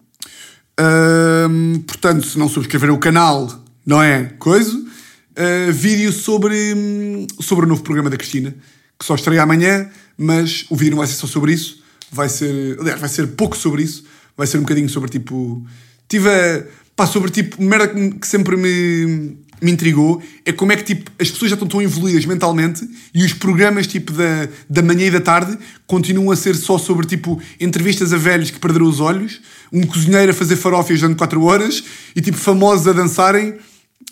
[1.85, 4.75] Portanto, se não subscreverem o canal, não é coisa.
[4.75, 8.55] Uh, vídeo sobre, sobre o novo programa da Cristina,
[8.97, 12.77] que só estreia amanhã, mas o vídeo não vai ser só sobre isso vai ser.
[12.79, 14.03] Aliás, vai ser pouco sobre isso.
[14.35, 15.65] Vai ser um bocadinho sobre tipo.
[16.07, 16.65] Tive a.
[16.95, 17.61] Pá, sobre tipo.
[17.61, 21.67] Merda que sempre me, me intrigou é como é que tipo, as pessoas já estão
[21.67, 26.35] tão evoluídas mentalmente e os programas tipo da, da manhã e da tarde continuam a
[26.35, 29.39] ser só sobre tipo entrevistas a velhos que perderam os olhos,
[29.71, 31.83] um cozinheiro a fazer farófias durante 4 horas
[32.15, 33.55] e tipo famosos a dançarem.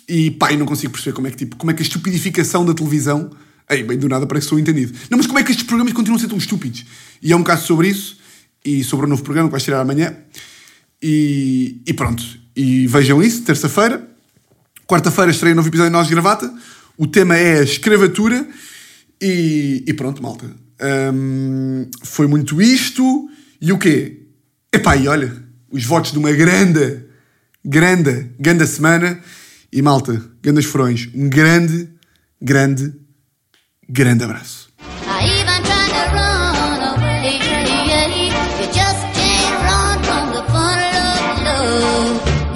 [0.08, 2.64] E pá, eu não consigo perceber como é que, tipo, como é que a estupidificação
[2.64, 3.30] da televisão
[3.70, 4.92] Ei, bem do nada parece que sou entendido.
[5.08, 6.84] Não, mas como é que estes programas continuam a ser tão estúpidos?
[7.22, 8.18] E é um caso sobre isso
[8.64, 10.16] e sobre o novo programa que vai tirar amanhã.
[11.00, 12.20] E, e pronto.
[12.56, 14.09] E vejam isso, terça-feira.
[14.90, 16.52] Quarta-feira estreia um novo episódio de Nós de Gravata.
[16.98, 18.44] O tema é a escravatura.
[19.22, 20.50] E, e pronto, malta.
[21.14, 23.30] Um, foi muito isto.
[23.60, 24.26] E o quê?
[24.72, 25.32] Epá, e olha,
[25.70, 27.04] os votos de uma grande,
[27.64, 29.20] grande, grande semana.
[29.72, 31.08] E malta, grandes furões.
[31.14, 31.88] Um grande,
[32.42, 32.92] grande
[33.92, 34.69] Grande abraço.